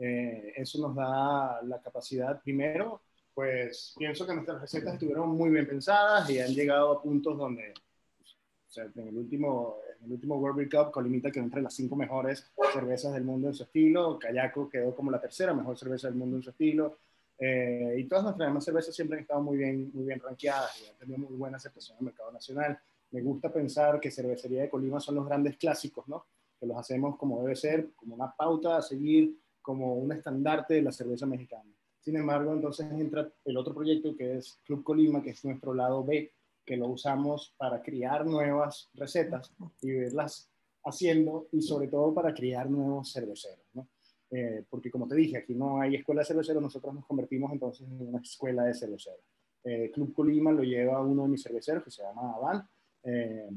eh, 0.00 0.54
eso 0.56 0.80
nos 0.80 0.96
da 0.96 1.60
la 1.62 1.80
capacidad, 1.80 2.40
primero, 2.42 3.02
pues 3.34 3.94
pienso 3.98 4.26
que 4.26 4.34
nuestras 4.34 4.60
recetas 4.60 4.94
estuvieron 4.94 5.28
muy 5.28 5.50
bien 5.50 5.68
pensadas 5.68 6.28
y 6.30 6.40
han 6.40 6.54
llegado 6.54 6.90
a 6.90 7.02
puntos 7.02 7.36
donde 7.36 7.72
O 7.72 8.72
sea, 8.72 8.84
en 8.84 9.08
el 9.08 9.16
último, 9.16 9.76
en 9.98 10.06
el 10.06 10.12
último 10.12 10.36
World 10.36 10.56
Beer 10.56 10.70
Cup, 10.70 10.90
Colimita 10.90 11.30
quedó 11.30 11.44
entre 11.44 11.60
las 11.60 11.74
cinco 11.74 11.96
mejores 11.96 12.50
cervezas 12.72 13.12
del 13.12 13.24
mundo 13.24 13.48
en 13.48 13.54
su 13.54 13.64
estilo. 13.64 14.18
Cayaco 14.18 14.70
quedó 14.70 14.94
como 14.94 15.10
la 15.10 15.20
tercera 15.20 15.52
mejor 15.52 15.76
cerveza 15.78 16.08
del 16.08 16.16
mundo 16.16 16.36
en 16.36 16.42
su 16.42 16.50
estilo. 16.50 16.98
Eh, 17.42 17.96
y 17.98 18.04
todas 18.04 18.24
nuestras 18.24 18.48
demás 18.48 18.64
cervezas 18.64 18.94
siempre 18.94 19.16
han 19.16 19.22
estado 19.22 19.40
muy 19.40 19.56
bien, 19.56 19.90
muy 19.94 20.04
bien 20.04 20.20
rankeadas 20.20 20.82
y 20.82 20.90
han 20.90 20.96
tenido 20.96 21.18
muy 21.18 21.36
buena 21.38 21.56
aceptación 21.56 21.96
en 21.96 22.00
el 22.00 22.04
mercado 22.06 22.30
nacional. 22.30 22.78
Me 23.12 23.22
gusta 23.22 23.50
pensar 23.50 23.98
que 23.98 24.10
Cervecería 24.10 24.62
de 24.62 24.68
Colima 24.68 25.00
son 25.00 25.14
los 25.14 25.26
grandes 25.26 25.56
clásicos, 25.56 26.06
¿no? 26.06 26.26
Que 26.58 26.66
los 26.66 26.76
hacemos 26.76 27.16
como 27.16 27.40
debe 27.42 27.56
ser, 27.56 27.92
como 27.96 28.14
una 28.14 28.30
pauta 28.30 28.76
a 28.76 28.82
seguir, 28.82 29.38
como 29.62 29.94
un 29.94 30.12
estandarte 30.12 30.74
de 30.74 30.82
la 30.82 30.92
cerveza 30.92 31.24
mexicana. 31.24 31.70
Sin 32.00 32.16
embargo, 32.16 32.52
entonces 32.52 32.90
entra 32.92 33.30
el 33.44 33.56
otro 33.56 33.74
proyecto 33.74 34.14
que 34.14 34.36
es 34.36 34.58
Club 34.64 34.84
Colima, 34.84 35.22
que 35.22 35.30
es 35.30 35.44
nuestro 35.44 35.72
lado 35.72 36.04
B, 36.04 36.32
que 36.64 36.76
lo 36.76 36.88
usamos 36.88 37.54
para 37.56 37.82
crear 37.82 38.26
nuevas 38.26 38.90
recetas 38.94 39.50
y 39.80 39.92
verlas 39.92 40.50
haciendo 40.84 41.48
y 41.52 41.62
sobre 41.62 41.88
todo 41.88 42.12
para 42.14 42.34
crear 42.34 42.70
nuevos 42.70 43.12
cerveceros, 43.12 43.64
¿no? 43.72 43.88
Eh, 44.30 44.64
porque 44.68 44.90
como 44.90 45.08
te 45.08 45.16
dije, 45.16 45.38
aquí 45.38 45.54
no 45.54 45.80
hay 45.80 45.96
escuela 45.96 46.20
de 46.20 46.26
cerveceros, 46.26 46.62
nosotros 46.62 46.94
nos 46.94 47.06
convertimos 47.06 47.52
entonces 47.52 47.86
en 47.88 48.08
una 48.08 48.20
escuela 48.20 48.64
de 48.64 48.74
cerveceros. 48.74 49.24
Eh, 49.62 49.90
Club 49.92 50.14
Colima 50.14 50.52
lo 50.52 50.62
lleva 50.62 51.00
uno 51.00 51.24
de 51.24 51.28
mis 51.28 51.42
cerveceros 51.42 51.84
que 51.84 51.90
se 51.90 52.02
llama 52.02 52.32
Avan, 52.34 52.68
eh, 53.02 53.48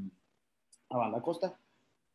La 0.90 1.20
Costa. 1.22 1.58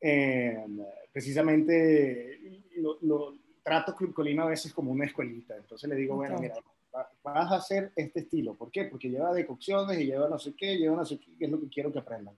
Eh, 0.02 0.66
precisamente 1.12 2.40
lo, 2.78 3.34
trato 3.64 3.96
Club 3.96 4.14
Colima 4.14 4.44
a 4.44 4.50
veces 4.50 4.74
como 4.74 4.92
una 4.92 5.06
escuelita, 5.06 5.56
entonces 5.56 5.90
le 5.90 5.96
digo, 5.96 6.16
bueno, 6.16 6.38
mira, 6.40 6.56
vas 7.24 7.52
a 7.52 7.56
hacer 7.56 7.92
este 7.96 8.22
estilo. 8.22 8.56
¿Por 8.56 8.72
qué? 8.72 8.86
Porque 8.86 9.10
lleva 9.10 9.34
decocciones 9.34 10.00
y 10.00 10.06
lleva 10.06 10.30
no 10.30 10.40
sé 10.40 10.54
qué, 10.56 10.78
lleva 10.78 10.96
no 10.96 11.06
sé 11.06 11.20
qué, 11.20 11.36
que 11.38 11.46
es 11.46 11.52
lo 11.52 11.60
que 11.60 11.70
quiero 11.70 11.92
que 11.92 12.00
aprendan. 12.00 12.38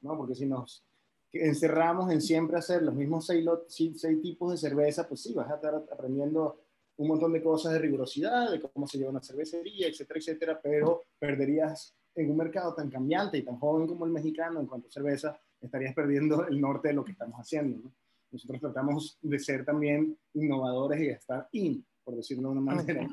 ¿no? 0.00 0.16
Porque 0.16 0.34
si 0.34 0.46
nos 0.46 0.84
encerramos 1.32 2.10
en 2.10 2.20
siempre 2.20 2.56
hacer 2.58 2.82
los 2.82 2.94
mismos 2.94 3.26
seis, 3.26 3.44
seis, 3.68 4.22
tipos 4.22 4.52
de 4.52 4.56
cerveza, 4.56 5.06
pues 5.08 5.22
sí, 5.22 5.34
vas 5.34 5.50
a 5.50 5.56
estar 5.56 5.74
aprendiendo 5.74 6.60
un 6.98 7.08
montón 7.08 7.32
de 7.32 7.42
cosas 7.42 7.72
de 7.72 7.78
rigurosidad, 7.78 8.50
de 8.50 8.60
cómo 8.60 8.86
se 8.86 8.98
lleva 8.98 9.10
una 9.10 9.22
cervecería, 9.22 9.88
etcétera, 9.88 10.18
etcétera, 10.18 10.60
pero 10.62 11.02
perderías 11.18 11.94
en 12.14 12.30
un 12.30 12.36
mercado 12.38 12.74
tan 12.74 12.90
cambiante 12.90 13.36
y 13.36 13.42
tan 13.42 13.58
joven 13.58 13.86
como 13.86 14.06
el 14.06 14.12
mexicano 14.12 14.60
en 14.60 14.66
cuanto 14.66 14.88
a 14.88 14.90
cerveza, 14.90 15.38
estarías 15.60 15.94
perdiendo 15.94 16.46
el 16.46 16.60
norte 16.60 16.88
de 16.88 16.94
lo 16.94 17.04
que 17.04 17.12
estamos 17.12 17.38
haciendo. 17.38 17.78
¿no? 17.84 17.92
Nosotros 18.30 18.60
tratamos 18.60 19.18
de 19.20 19.38
ser 19.38 19.64
también 19.64 20.16
innovadores 20.34 21.00
y 21.00 21.08
estar 21.08 21.48
in, 21.52 21.84
por 22.02 22.16
decirlo 22.16 22.48
de 22.48 22.58
una 22.58 22.60
manera. 22.60 23.08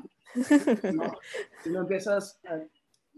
No, 0.92 1.12
si 1.62 1.70
no 1.70 1.80
empiezas, 1.82 2.40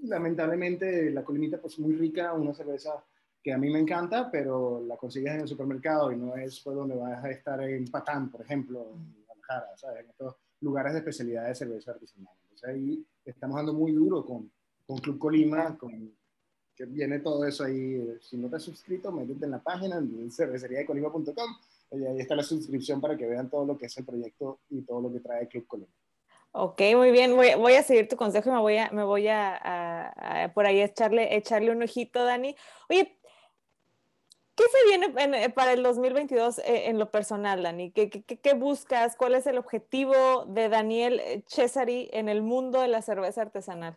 lamentablemente 0.02 1.10
la 1.10 1.24
colimita 1.24 1.58
pues 1.58 1.78
muy 1.78 1.94
rica, 1.94 2.34
una 2.34 2.52
cerveza 2.52 3.02
que 3.46 3.52
a 3.52 3.58
mí 3.58 3.70
me 3.70 3.78
encanta, 3.78 4.28
pero 4.28 4.82
la 4.88 4.96
consigues 4.96 5.32
en 5.32 5.42
el 5.42 5.46
supermercado 5.46 6.10
y 6.10 6.16
no 6.16 6.34
es 6.34 6.58
pues, 6.64 6.74
donde 6.74 6.96
vas 6.96 7.22
a 7.22 7.30
estar 7.30 7.62
en 7.62 7.84
Patán, 7.86 8.28
por 8.28 8.40
ejemplo, 8.40 8.90
en 8.92 9.24
Guadalajara, 9.24 9.76
¿sabes? 9.76 10.00
En 10.02 10.10
estos 10.10 10.34
lugares 10.62 10.94
de 10.94 10.98
especialidad 10.98 11.46
de 11.46 11.54
cerveza 11.54 11.92
artesanal. 11.92 12.34
Entonces 12.42 12.68
ahí 12.68 13.06
estamos 13.24 13.54
dando 13.54 13.72
muy 13.72 13.92
duro 13.92 14.26
con, 14.26 14.50
con 14.84 14.98
Club 14.98 15.20
Colima, 15.20 15.78
con, 15.78 16.12
que 16.74 16.86
viene 16.86 17.20
todo 17.20 17.46
eso 17.46 17.62
ahí. 17.62 18.18
Si 18.20 18.36
no 18.36 18.50
te 18.50 18.56
has 18.56 18.64
suscrito, 18.64 19.12
métete 19.12 19.44
en 19.44 19.52
la 19.52 19.62
página 19.62 19.98
en 19.98 20.28
cervecería-de-colima.com 20.28 21.50
y 21.92 22.04
ahí 22.04 22.18
está 22.18 22.34
la 22.34 22.42
suscripción 22.42 23.00
para 23.00 23.16
que 23.16 23.28
vean 23.28 23.48
todo 23.48 23.64
lo 23.64 23.78
que 23.78 23.86
es 23.86 23.96
el 23.96 24.04
proyecto 24.04 24.58
y 24.70 24.82
todo 24.82 25.02
lo 25.02 25.12
que 25.12 25.20
trae 25.20 25.46
Club 25.46 25.68
Colima. 25.68 25.92
Ok, 26.58 26.80
muy 26.94 27.10
bien, 27.10 27.36
voy, 27.36 27.48
voy, 27.54 27.74
a 27.74 27.82
seguir 27.82 28.08
tu 28.08 28.16
consejo 28.16 28.48
y 28.48 28.52
me 28.52 28.60
voy 28.60 28.76
a, 28.78 28.90
me 28.90 29.04
voy 29.04 29.28
a, 29.28 29.60
a, 30.44 30.54
por 30.54 30.64
ahí 30.64 30.80
echarle, 30.80 31.36
echarle 31.36 31.70
un 31.70 31.82
ojito, 31.82 32.24
Dani. 32.24 32.56
Oye, 32.88 33.15
¿qué 34.56 34.64
se 34.64 34.88
viene 34.88 35.44
eh, 35.44 35.50
para 35.50 35.72
el 35.72 35.82
2022 35.82 36.58
eh, 36.58 36.88
en 36.88 36.98
lo 36.98 37.10
personal, 37.10 37.62
Dani? 37.62 37.92
¿Qué, 37.92 38.10
¿Qué, 38.10 38.22
qué, 38.24 38.54
buscas? 38.54 39.14
¿Cuál 39.16 39.34
es 39.34 39.46
el 39.46 39.58
objetivo 39.58 40.46
de 40.46 40.68
Daniel 40.68 41.44
Cesari 41.46 42.08
en 42.12 42.28
el 42.28 42.42
mundo 42.42 42.80
de 42.80 42.88
la 42.88 43.02
cerveza 43.02 43.42
artesanal? 43.42 43.96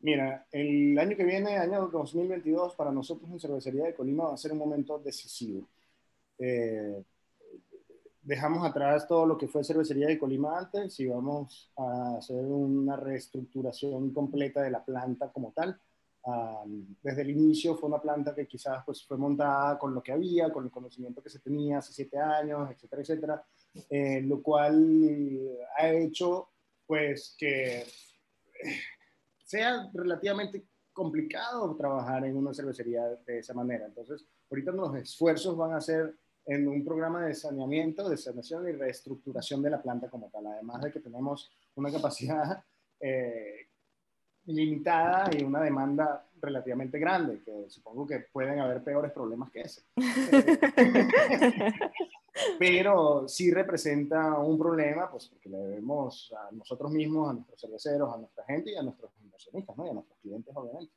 Mira, 0.00 0.46
el 0.52 0.98
año 0.98 1.16
que 1.16 1.24
viene, 1.24 1.56
año 1.56 1.88
2022, 1.88 2.74
para 2.76 2.92
nosotros 2.92 3.30
en 3.30 3.40
Cervecería 3.40 3.84
de 3.84 3.94
Colima 3.94 4.24
va 4.24 4.34
a 4.34 4.36
ser 4.36 4.52
un 4.52 4.58
momento 4.58 4.98
decisivo. 4.98 5.66
Eh, 6.38 7.02
dejamos 8.22 8.64
atrás 8.68 9.06
todo 9.06 9.24
lo 9.24 9.38
que 9.38 9.48
fue 9.48 9.64
cervecería 9.64 10.08
de 10.08 10.18
Colima 10.18 10.58
antes 10.58 10.98
y 11.00 11.06
vamos 11.06 11.72
a 11.76 12.16
hacer 12.18 12.44
una 12.44 12.96
reestructuración 12.96 14.12
completa 14.12 14.62
de 14.62 14.70
la 14.70 14.84
planta 14.84 15.32
como 15.32 15.52
tal. 15.52 15.80
Desde 17.02 17.22
el 17.22 17.30
inicio 17.30 17.76
fue 17.76 17.88
una 17.88 18.00
planta 18.00 18.34
que 18.34 18.46
quizás 18.46 18.82
pues, 18.84 19.04
fue 19.04 19.16
montada 19.16 19.78
con 19.78 19.94
lo 19.94 20.02
que 20.02 20.12
había, 20.12 20.52
con 20.52 20.64
el 20.64 20.70
conocimiento 20.70 21.22
que 21.22 21.30
se 21.30 21.38
tenía 21.38 21.78
hace 21.78 21.92
siete 21.92 22.18
años, 22.18 22.70
etcétera, 22.70 23.02
etcétera, 23.02 23.44
eh, 23.88 24.20
lo 24.22 24.42
cual 24.42 25.56
ha 25.78 25.88
hecho 25.90 26.48
pues 26.86 27.34
que 27.38 27.84
sea 29.44 29.88
relativamente 29.92 30.64
complicado 30.92 31.76
trabajar 31.76 32.24
en 32.24 32.36
una 32.36 32.54
cervecería 32.54 33.04
de 33.26 33.38
esa 33.38 33.54
manera. 33.54 33.86
Entonces, 33.86 34.24
ahorita 34.50 34.72
los 34.72 34.96
esfuerzos 34.96 35.56
van 35.56 35.74
a 35.74 35.80
ser 35.80 36.16
en 36.46 36.66
un 36.68 36.84
programa 36.84 37.26
de 37.26 37.34
saneamiento, 37.34 38.08
de 38.08 38.16
sanación 38.16 38.68
y 38.68 38.72
reestructuración 38.72 39.62
de 39.62 39.70
la 39.70 39.82
planta 39.82 40.08
como 40.08 40.30
tal, 40.30 40.46
además 40.46 40.80
de 40.82 40.92
que 40.92 41.00
tenemos 41.00 41.50
una 41.74 41.92
capacidad 41.92 42.64
eh, 43.00 43.65
limitada 44.46 45.30
y 45.36 45.42
una 45.42 45.60
demanda 45.60 46.24
relativamente 46.40 46.98
grande, 46.98 47.42
que 47.42 47.68
supongo 47.68 48.06
que 48.06 48.20
pueden 48.32 48.60
haber 48.60 48.82
peores 48.82 49.12
problemas 49.12 49.50
que 49.50 49.62
ese. 49.62 49.82
Pero 52.58 53.26
sí 53.26 53.50
representa 53.50 54.38
un 54.38 54.58
problema, 54.58 55.10
pues 55.10 55.28
porque 55.28 55.48
le 55.48 55.58
debemos 55.58 56.32
a 56.38 56.52
nosotros 56.52 56.90
mismos, 56.92 57.30
a 57.30 57.32
nuestros 57.32 57.60
cerveceros, 57.60 58.14
a 58.14 58.18
nuestra 58.18 58.44
gente 58.44 58.72
y 58.72 58.76
a 58.76 58.82
nuestros 58.82 59.10
inversionistas, 59.22 59.76
¿no? 59.76 59.86
y 59.86 59.90
a 59.90 59.94
nuestros 59.94 60.18
clientes, 60.20 60.54
obviamente. 60.54 60.92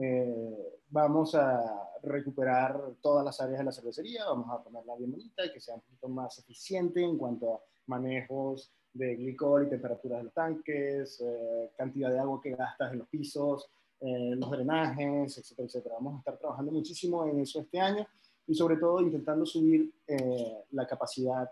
Eh, 0.00 0.78
vamos 0.88 1.34
a 1.34 1.90
recuperar 2.02 2.80
todas 3.00 3.24
las 3.24 3.40
áreas 3.40 3.58
de 3.58 3.64
la 3.64 3.72
cervecería, 3.72 4.24
vamos 4.24 4.48
a 4.50 4.62
ponerla 4.62 4.94
bien 4.94 5.10
bonita 5.10 5.44
y 5.44 5.52
que 5.52 5.60
sea 5.60 5.74
un 5.74 5.80
poquito 5.80 6.08
más 6.08 6.38
eficiente 6.38 7.02
en 7.02 7.18
cuanto 7.18 7.54
a 7.54 7.60
manejos 7.86 8.72
de 8.92 9.16
glicol 9.16 9.66
y 9.66 9.70
temperaturas 9.70 10.18
de 10.18 10.24
los 10.24 10.34
tanques, 10.34 11.20
eh, 11.20 11.70
cantidad 11.76 12.10
de 12.10 12.18
agua 12.18 12.40
que 12.42 12.50
gastas 12.50 12.92
en 12.92 12.98
los 12.98 13.08
pisos, 13.08 13.68
eh, 14.00 14.34
los 14.36 14.50
drenajes, 14.50 15.38
etcétera, 15.38 15.66
etcétera. 15.66 15.94
Vamos 15.96 16.16
a 16.16 16.18
estar 16.18 16.38
trabajando 16.38 16.72
muchísimo 16.72 17.26
en 17.26 17.40
eso 17.40 17.60
este 17.60 17.78
año 17.78 18.06
y 18.46 18.54
sobre 18.54 18.76
todo 18.76 19.00
intentando 19.00 19.46
subir 19.46 19.92
la 20.72 20.86
capacidad 20.86 21.48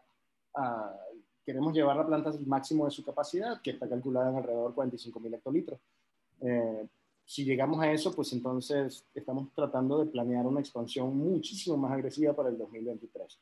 queremos 1.45 1.73
llevar 1.73 1.97
la 1.97 2.07
planta 2.07 2.31
al 2.31 2.47
máximo 2.47 2.85
de 2.85 2.91
su 2.91 3.05
capacidad, 3.05 3.63
que 3.63 3.71
está 3.71 3.89
calculada 3.89 4.31
en 4.31 4.37
alrededor 4.37 4.71
de 4.71 4.75
45 4.75 5.21
mil 5.21 5.35
hectolitros 5.35 5.79
si 7.29 7.45
llegamos 7.45 7.79
a 7.81 7.93
eso, 7.93 8.15
pues 8.15 8.33
entonces 8.33 9.05
estamos 9.15 9.53
tratando 9.55 9.99
de 9.99 10.11
planear 10.11 10.47
una 10.47 10.61
expansión 10.61 11.15
muchísimo 11.15 11.77
más 11.77 11.93
agresiva 11.93 12.33
para 12.33 12.49
el 12.49 12.57
2023. 12.57 13.39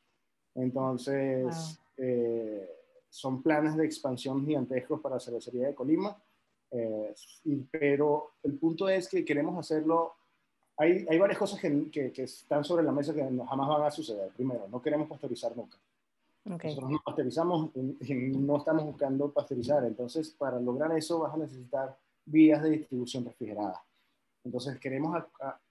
Entonces, 0.55 1.79
eh, 1.95 2.69
son 3.17 3.41
planes 3.41 3.75
de 3.75 3.83
expansión 3.83 4.45
gigantescos 4.45 5.01
para 5.01 5.15
la 5.15 5.19
cervecería 5.19 5.65
de 5.65 5.73
Colima, 5.73 6.15
eh, 6.69 7.15
pero 7.71 8.33
el 8.43 8.53
punto 8.59 8.87
es 8.87 9.09
que 9.09 9.25
queremos 9.25 9.57
hacerlo. 9.57 10.13
Hay, 10.77 11.03
hay 11.09 11.17
varias 11.17 11.39
cosas 11.39 11.59
que, 11.59 11.89
que, 11.89 12.23
están 12.23 12.63
sobre 12.63 12.83
la 12.83 12.91
mesa 12.91 13.15
que 13.15 13.23
jamás 13.23 13.67
van 13.67 13.81
a 13.81 13.89
suceder. 13.89 14.29
Primero, 14.35 14.67
no 14.67 14.79
queremos 14.79 15.07
pasteurizar 15.09 15.57
nunca. 15.57 15.77
Nosotros 16.45 16.91
no 16.91 17.01
pasteurizamos 17.03 17.71
y 17.75 18.13
no 18.13 18.57
estamos 18.57 18.85
buscando 18.85 19.31
pasteurizar. 19.31 19.83
Entonces, 19.85 20.29
para 20.29 20.59
lograr 20.59 20.95
eso 20.95 21.19
vas 21.19 21.33
a 21.33 21.37
necesitar 21.37 21.97
vías 22.23 22.61
de 22.61 22.69
distribución 22.69 23.25
refrigerada. 23.25 23.83
Entonces 24.45 24.79
queremos 24.79 25.23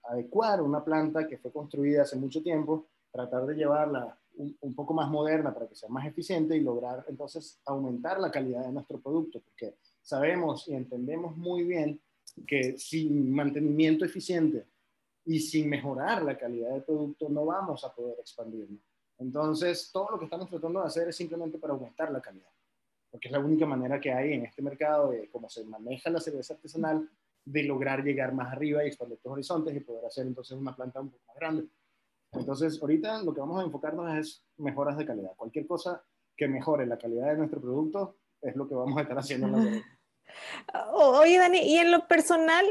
adecuar 0.03 0.61
una 0.61 0.83
planta 0.83 1.25
que 1.25 1.37
fue 1.37 1.51
construida 1.51 2.01
hace 2.01 2.17
mucho 2.17 2.43
tiempo, 2.43 2.87
tratar 3.09 3.45
de 3.45 3.55
llevarla 3.55 4.17
un, 4.37 4.75
poco 4.75 4.93
más 4.93 5.09
moderna 5.09 5.53
para 5.53 5.67
que 5.67 5.75
sea 5.75 5.89
más 5.89 6.05
eficiente 6.05 6.55
y 6.55 6.61
lograr 6.61 7.05
entonces 7.07 7.59
aumentar 7.65 8.19
la 8.19 8.31
calidad 8.31 8.65
de 8.65 8.71
nuestro 8.71 8.99
producto, 8.99 9.41
porque 9.41 9.75
sabemos 10.01 10.67
y 10.67 10.75
entendemos 10.75 11.35
muy 11.35 11.63
bien 11.63 11.99
que 12.45 12.77
sin 12.77 13.31
mantenimiento 13.31 14.05
eficiente 14.05 14.65
y 15.25 15.39
sin 15.39 15.69
mejorar 15.69 16.23
la 16.23 16.37
calidad 16.37 16.71
del 16.71 16.83
producto 16.83 17.29
no 17.29 17.45
vamos 17.45 17.83
a 17.83 17.93
poder 17.93 18.19
expandirlo. 18.19 18.79
Entonces, 19.17 19.89
todo 19.91 20.11
lo 20.11 20.19
que 20.19 20.25
estamos 20.25 20.49
tratando 20.49 20.79
de 20.79 20.87
hacer 20.87 21.09
es 21.09 21.15
simplemente 21.15 21.57
para 21.57 21.73
aumentar 21.73 22.11
la 22.11 22.21
calidad 22.21 22.49
porque 23.09 23.27
es 23.27 23.31
la 23.31 23.39
única 23.39 23.65
manera 23.65 23.99
que 23.99 24.11
hay 24.11 24.33
en 24.33 24.45
este 24.45 24.61
mercado 24.61 25.11
de 25.11 25.29
cómo 25.29 25.49
se 25.49 25.63
maneja 25.65 26.09
la 26.09 26.19
cerveza 26.19 26.53
artesanal, 26.53 27.09
de 27.45 27.63
lograr 27.63 28.03
llegar 28.03 28.33
más 28.33 28.51
arriba 28.51 28.83
y 28.83 28.87
expandir 28.87 29.19
los 29.23 29.33
horizontes 29.33 29.75
y 29.75 29.79
poder 29.79 30.05
hacer 30.05 30.27
entonces 30.27 30.57
una 30.57 30.75
planta 30.75 30.99
un 30.99 31.09
poco 31.09 31.23
más 31.27 31.37
grande. 31.37 31.67
Entonces, 32.33 32.79
ahorita 32.81 33.23
lo 33.23 33.33
que 33.33 33.39
vamos 33.39 33.61
a 33.61 33.65
enfocarnos 33.65 34.17
es 34.17 34.45
mejoras 34.57 34.97
de 34.97 35.05
calidad. 35.05 35.31
Cualquier 35.35 35.65
cosa 35.65 36.03
que 36.35 36.47
mejore 36.47 36.85
la 36.85 36.97
calidad 36.97 37.31
de 37.31 37.37
nuestro 37.37 37.61
producto 37.61 38.17
es 38.41 38.55
lo 38.55 38.67
que 38.67 38.75
vamos 38.75 38.97
a 38.97 39.01
estar 39.01 39.17
haciendo 39.17 39.47
en 39.47 39.53
la 39.53 39.63
cerveza. 39.63 39.85
Oye, 40.93 41.37
Dani, 41.37 41.59
y 41.59 41.77
en 41.77 41.91
lo 41.91 42.07
personal, 42.07 42.65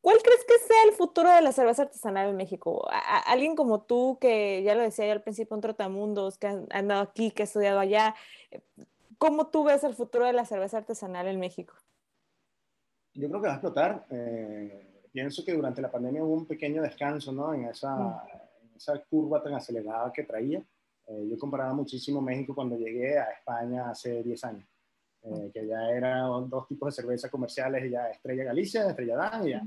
¿Cuál 0.00 0.16
crees 0.22 0.44
que 0.44 0.58
sea 0.66 0.84
el 0.88 0.92
futuro 0.92 1.30
de 1.30 1.42
la 1.42 1.52
cerveza 1.52 1.82
artesanal 1.82 2.30
en 2.30 2.36
México? 2.36 2.88
alguien 3.26 3.54
como 3.54 3.82
tú, 3.82 4.16
que 4.20 4.62
ya 4.62 4.74
lo 4.74 4.82
decía 4.82 5.06
yo 5.06 5.12
al 5.12 5.22
principio, 5.22 5.54
un 5.54 5.60
trotamundos, 5.60 6.38
que 6.38 6.46
ha 6.46 6.58
andado 6.70 7.02
aquí, 7.02 7.30
que 7.32 7.42
ha 7.42 7.44
estudiado 7.44 7.78
allá, 7.78 8.14
¿cómo 9.18 9.48
tú 9.48 9.64
ves 9.64 9.84
el 9.84 9.94
futuro 9.94 10.24
de 10.24 10.32
la 10.32 10.46
cerveza 10.46 10.78
artesanal 10.78 11.26
en 11.26 11.38
México? 11.38 11.74
Yo 13.12 13.28
creo 13.28 13.42
que 13.42 13.48
va 13.48 13.52
a 13.52 13.56
explotar. 13.56 14.06
Eh, 14.10 15.02
pienso 15.12 15.44
que 15.44 15.52
durante 15.52 15.82
la 15.82 15.90
pandemia 15.90 16.24
hubo 16.24 16.32
un 16.32 16.46
pequeño 16.46 16.80
descanso 16.80 17.30
¿no? 17.32 17.52
en, 17.52 17.66
esa, 17.66 17.94
mm. 17.94 18.20
Esa 18.80 18.98
curva 19.04 19.42
tan 19.42 19.54
acelerada 19.54 20.10
que 20.12 20.24
traía. 20.24 20.62
Eh, 21.06 21.28
yo 21.28 21.38
comparaba 21.38 21.74
muchísimo 21.74 22.20
México 22.20 22.54
cuando 22.54 22.76
llegué 22.76 23.18
a 23.18 23.24
España 23.24 23.90
hace 23.90 24.22
10 24.22 24.44
años. 24.44 24.66
Eh, 25.22 25.50
que 25.52 25.66
ya 25.66 25.90
eran 25.90 26.48
dos 26.48 26.66
tipos 26.66 26.86
de 26.86 27.02
cerveza 27.02 27.28
comerciales, 27.28 27.90
ya 27.90 28.08
Estrella 28.08 28.44
Galicia, 28.44 28.88
Estrella 28.88 29.16
Dan 29.16 29.46
y 29.46 29.50
ya. 29.50 29.62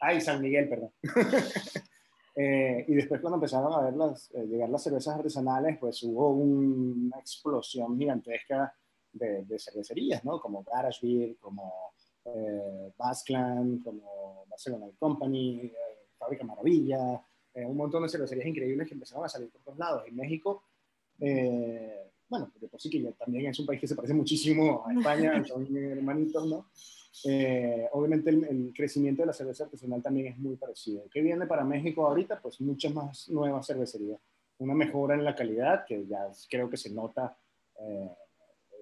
Ay, 0.00 0.20
San 0.20 0.40
Miguel, 0.40 0.68
perdón. 0.68 0.92
Eh, 2.34 2.86
y 2.88 2.94
después 2.94 3.20
cuando 3.20 3.36
empezaron 3.36 3.74
a 3.74 3.82
ver 3.82 3.92
las, 3.92 4.30
eh, 4.30 4.46
llegar 4.46 4.70
las 4.70 4.82
cervezas 4.82 5.16
artesanales, 5.16 5.76
pues 5.78 6.02
hubo 6.02 6.30
una 6.30 7.18
explosión 7.18 7.98
gigantesca 7.98 8.74
de, 9.12 9.44
de 9.44 9.58
cervecerías, 9.58 10.24
¿no? 10.24 10.40
Como 10.40 10.64
Garage 10.64 11.06
Beer, 11.06 11.36
como 11.36 11.92
eh, 12.24 12.92
como 13.84 14.46
Barcelona 14.48 14.86
Company, 14.98 15.72
Fábrica 16.22 16.44
Maravilla, 16.44 17.20
un 17.54 17.76
montón 17.76 18.02
de 18.02 18.08
cervecerías 18.08 18.46
increíbles 18.46 18.88
que 18.88 18.94
empezaron 18.94 19.24
a 19.24 19.28
salir 19.28 19.50
por 19.50 19.62
todos 19.62 19.78
lados. 19.78 20.04
En 20.06 20.16
México, 20.16 20.64
bueno, 22.32 22.50
de 22.58 22.66
por 22.66 22.80
sí 22.80 22.88
que 22.88 23.02
ya 23.02 23.12
también 23.12 23.50
es 23.50 23.58
un 23.58 23.66
país 23.66 23.78
que 23.78 23.86
se 23.86 23.94
parece 23.94 24.14
muchísimo 24.14 24.84
a 24.86 24.92
España, 24.94 25.44
son 25.46 25.76
hermanitos, 25.76 26.46
¿no? 26.46 26.66
Eh, 27.24 27.86
obviamente 27.92 28.30
el, 28.30 28.72
crecimiento 28.74 29.22
de 29.22 29.26
la 29.26 29.32
cerveza 29.32 29.64
artesanal 29.64 30.02
también 30.02 30.28
es 30.28 30.38
muy 30.38 30.56
parecido. 30.56 31.04
¿Qué 31.10 31.20
viene 31.20 31.46
para 31.46 31.62
México 31.64 32.06
ahorita? 32.06 32.40
Pues 32.40 32.60
muchas 32.60 32.94
más 32.94 33.28
nuevas 33.28 33.66
cervecerías. 33.66 34.18
Una 34.58 34.74
mejora 34.74 35.14
en 35.14 35.24
la 35.24 35.34
calidad, 35.34 35.84
que 35.84 36.06
ya 36.06 36.30
creo 36.48 36.70
que 36.70 36.76
se 36.76 36.90
nota, 36.90 37.36
eh, 37.78 38.10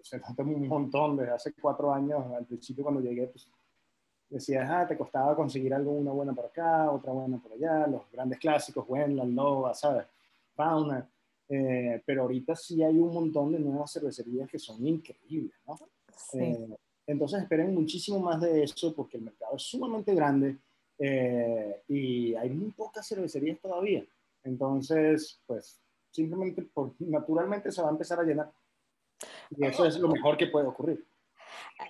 se 0.02 0.18
nota 0.18 0.42
un 0.42 0.68
montón 0.68 1.16
desde 1.16 1.32
hace 1.32 1.52
cuatro 1.60 1.92
años. 1.92 2.24
Al 2.32 2.46
principio 2.46 2.84
cuando 2.84 3.00
llegué, 3.00 3.26
pues 3.26 3.48
decías, 4.30 4.68
ah, 4.70 4.86
te 4.86 4.96
costaba 4.96 5.34
conseguir 5.34 5.74
algo, 5.74 5.90
una 5.92 6.12
buena 6.12 6.32
por 6.32 6.46
acá, 6.46 6.90
otra 6.90 7.12
buena 7.12 7.38
por 7.38 7.52
allá, 7.52 7.86
los 7.86 8.02
grandes 8.10 8.38
clásicos, 8.38 8.84
Wendland, 8.88 9.34
Nova, 9.34 9.74
¿sabes? 9.74 10.06
Fauna 10.54 11.06
eh, 11.52 12.00
pero 12.06 12.22
ahorita 12.22 12.54
sí 12.54 12.80
hay 12.80 12.96
un 12.96 13.12
montón 13.12 13.50
de 13.50 13.58
nuevas 13.58 13.92
cervecerías 13.92 14.48
que 14.48 14.58
son 14.58 14.86
increíbles, 14.86 15.56
¿no? 15.66 15.76
Eh, 16.34 16.76
entonces 17.08 17.42
esperen 17.42 17.74
muchísimo 17.74 18.20
más 18.20 18.40
de 18.40 18.62
eso 18.62 18.94
porque 18.94 19.16
el 19.16 19.24
mercado 19.24 19.56
es 19.56 19.62
sumamente 19.62 20.14
grande 20.14 20.58
eh, 20.96 21.82
y 21.88 22.36
hay 22.36 22.50
muy 22.50 22.70
pocas 22.70 23.08
cervecerías 23.08 23.58
todavía. 23.58 24.04
Entonces, 24.44 25.40
pues 25.44 25.80
simplemente, 26.12 26.62
por, 26.62 26.92
naturalmente 27.00 27.72
se 27.72 27.82
va 27.82 27.88
a 27.88 27.92
empezar 27.92 28.20
a 28.20 28.24
llenar. 28.24 28.52
Y 29.50 29.66
eso 29.66 29.84
es 29.86 29.98
lo 29.98 30.08
mejor 30.08 30.36
que 30.36 30.46
puede 30.46 30.68
ocurrir. 30.68 31.04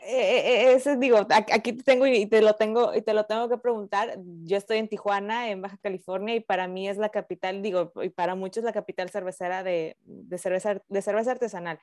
Eh, 0.03 0.69
eh, 0.69 0.73
ese 0.75 0.97
digo, 0.97 1.27
aquí 1.31 1.73
te 1.73 1.83
tengo 1.83 2.07
y 2.07 2.27
te 2.27 2.43
lo 2.43 2.55
tengo 2.55 2.95
y 2.95 3.03
te 3.03 3.15
lo 3.15 3.27
tengo 3.27 3.49
que 3.49 3.59
preguntar. 3.59 4.19
Yo 4.45 4.57
estoy 4.57 4.79
en 4.79 4.89
Tijuana, 4.89 5.51
en 5.51 5.63
Baja 5.63 5.79
California, 5.83 6.35
y 6.35 6.41
para 6.41 6.69
mí 6.69 6.89
es 6.89 6.97
la 6.97 7.11
capital, 7.11 7.63
digo, 7.63 7.93
y 8.03 8.09
para 8.11 8.35
muchos 8.35 8.65
la 8.65 8.73
capital 8.73 9.11
cervecera 9.11 9.63
de, 9.63 9.97
de 10.05 10.39
cerveza, 10.39 10.83
de 10.89 11.03
cerveza 11.03 11.33
artesanal. 11.33 11.79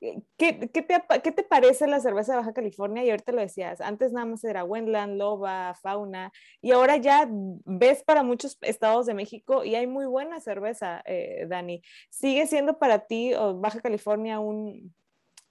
Eh, 0.00 0.20
¿Qué, 0.36 0.70
qué, 0.72 0.82
te, 0.82 1.02
¿Qué, 1.22 1.32
te, 1.32 1.42
parece 1.44 1.86
la 1.86 2.00
cerveza 2.00 2.32
de 2.32 2.38
Baja 2.38 2.52
California? 2.52 3.04
Y 3.04 3.10
ahorita 3.10 3.32
lo 3.32 3.40
decías, 3.40 3.80
antes 3.80 4.12
nada 4.12 4.26
más 4.26 4.42
era 4.44 4.64
Wendland, 4.64 5.16
Loba, 5.16 5.74
Fauna, 5.74 6.32
y 6.60 6.72
ahora 6.72 6.96
ya 6.96 7.28
ves 7.30 8.02
para 8.02 8.22
muchos 8.22 8.58
estados 8.62 9.06
de 9.06 9.14
México 9.14 9.64
y 9.64 9.74
hay 9.76 9.86
muy 9.86 10.06
buena 10.06 10.40
cerveza, 10.40 11.04
Dani. 11.46 11.82
¿Sigue 12.10 12.46
siendo 12.46 12.78
para 12.78 13.06
ti 13.06 13.34
o 13.34 13.58
Baja 13.58 13.80
California 13.80 14.40
un, 14.40 14.92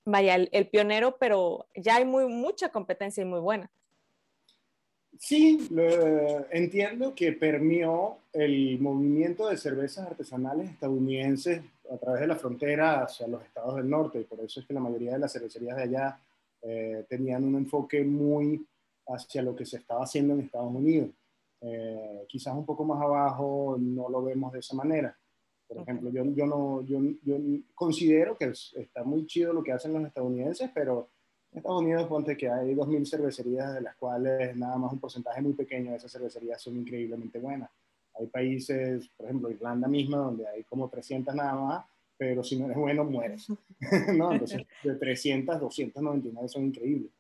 vaya, 0.06 0.36
el, 0.36 0.68
pionero, 0.68 1.18
pero 1.18 1.68
ya 1.76 1.98
hay 1.98 2.06
muy, 2.06 2.28
mucha 2.28 2.70
competencia 2.70 3.22
y 3.22 3.26
muy 3.26 3.40
buena. 3.40 3.70
Sí, 5.20 5.70
entiendo 6.50 7.14
que 7.14 7.34
permeó 7.34 8.18
el 8.34 8.80
movimiento 8.80 9.50
de 9.50 9.58
cervezas 9.58 10.08
artesanales 10.08 10.70
estadounidenses 10.70 11.62
a 11.92 11.98
través 11.98 12.22
de 12.22 12.28
la 12.28 12.36
frontera 12.36 13.04
hacia 13.04 13.28
los 13.28 13.44
estados 13.44 13.76
del 13.76 13.90
norte, 13.90 14.20
y 14.20 14.24
por 14.24 14.40
eso 14.40 14.60
es 14.60 14.66
que 14.66 14.74
la 14.74 14.80
mayoría 14.80 15.14
de 15.14 15.20
las 15.20 15.34
cervecerías 15.34 15.78
de 15.78 15.84
allá 15.84 16.20
eh, 16.62 17.06
tenían 17.10 17.44
un 17.44 17.56
enfoque 17.56 18.04
muy 18.04 18.66
hacia 19.08 19.42
lo 19.42 19.56
que 19.56 19.66
se 19.66 19.78
estaba 19.78 20.04
haciendo 20.04 20.34
en 20.34 20.42
Estados 20.42 20.74
Unidos. 20.74 21.10
Eh, 21.62 22.26
quizás 22.28 22.56
un 22.56 22.66
poco 22.66 22.84
más 22.84 23.02
abajo 23.02 23.78
no 23.80 24.10
lo 24.10 24.24
vemos 24.24 24.54
de 24.54 24.60
esa 24.60 24.76
manera. 24.76 25.16
Por 25.72 25.84
ejemplo, 25.84 26.10
yo, 26.12 26.26
yo, 26.26 26.46
no, 26.46 26.82
yo, 26.82 27.00
yo 27.24 27.38
considero 27.74 28.38
que 28.38 28.52
está 28.76 29.06
muy 29.06 29.26
chido 29.26 29.54
lo 29.54 29.64
que 29.64 29.72
hacen 29.72 29.94
los 29.94 30.04
estadounidenses, 30.04 30.70
pero 30.74 31.08
en 31.54 31.60
Estados 31.60 31.82
Unidos 31.82 32.08
ponte 32.08 32.36
que 32.36 32.50
hay 32.50 32.76
2.000 32.76 33.06
cervecerías, 33.06 33.74
de 33.76 33.82
las 33.82 33.96
cuales 33.96 34.56
nada 34.58 34.78
más 34.78 34.92
un 34.92 35.00
porcentaje 35.00 35.42
muy 35.42 35.54
pequeño 35.54 35.92
de 35.92 35.98
esas 35.98 36.12
cervecerías 36.12 36.62
son 36.62 36.76
increíblemente 36.76 37.40
buenas. 37.40 37.70
Hay 38.20 38.28
países, 38.28 39.08
por 39.16 39.28
ejemplo, 39.28 39.50
Irlanda 39.50 39.88
misma, 39.88 40.18
donde 40.18 40.46
hay 40.46 40.64
como 40.66 40.90
300 40.90 41.34
nada 41.36 41.56
más, 41.56 41.86
pero 42.18 42.44
si 42.44 42.58
no 42.58 42.66
eres 42.66 42.78
bueno, 42.78 43.06
mueres. 43.06 43.48
¿no? 44.14 44.34
Entonces, 44.34 44.64
de 44.84 44.96
300, 44.96 45.58
299 45.58 46.50
son 46.50 46.66
increíbles. 46.66 47.12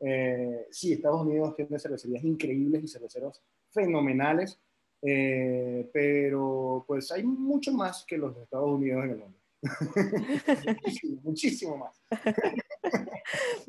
Eh, 0.00 0.66
sí, 0.70 0.92
Estados 0.92 1.22
Unidos 1.22 1.56
tiene 1.56 1.78
cervecerías 1.78 2.22
increíbles 2.24 2.84
y 2.84 2.88
cerveceros 2.88 3.40
fenomenales, 3.70 4.58
eh, 5.02 5.88
pero 5.92 6.84
pues 6.86 7.10
hay 7.12 7.22
mucho 7.22 7.72
más 7.72 8.04
que 8.06 8.18
los 8.18 8.36
Estados 8.36 8.68
Unidos 8.68 9.04
en 9.04 9.10
el 9.10 9.18
mundo. 9.18 9.38
muchísimo, 10.82 11.20
muchísimo 11.22 11.76
más. 11.76 12.02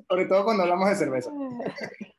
Sobre 0.07 0.25
todo 0.25 0.43
cuando 0.43 0.63
hablamos 0.63 0.89
de 0.89 0.95
cerveza. 0.95 1.31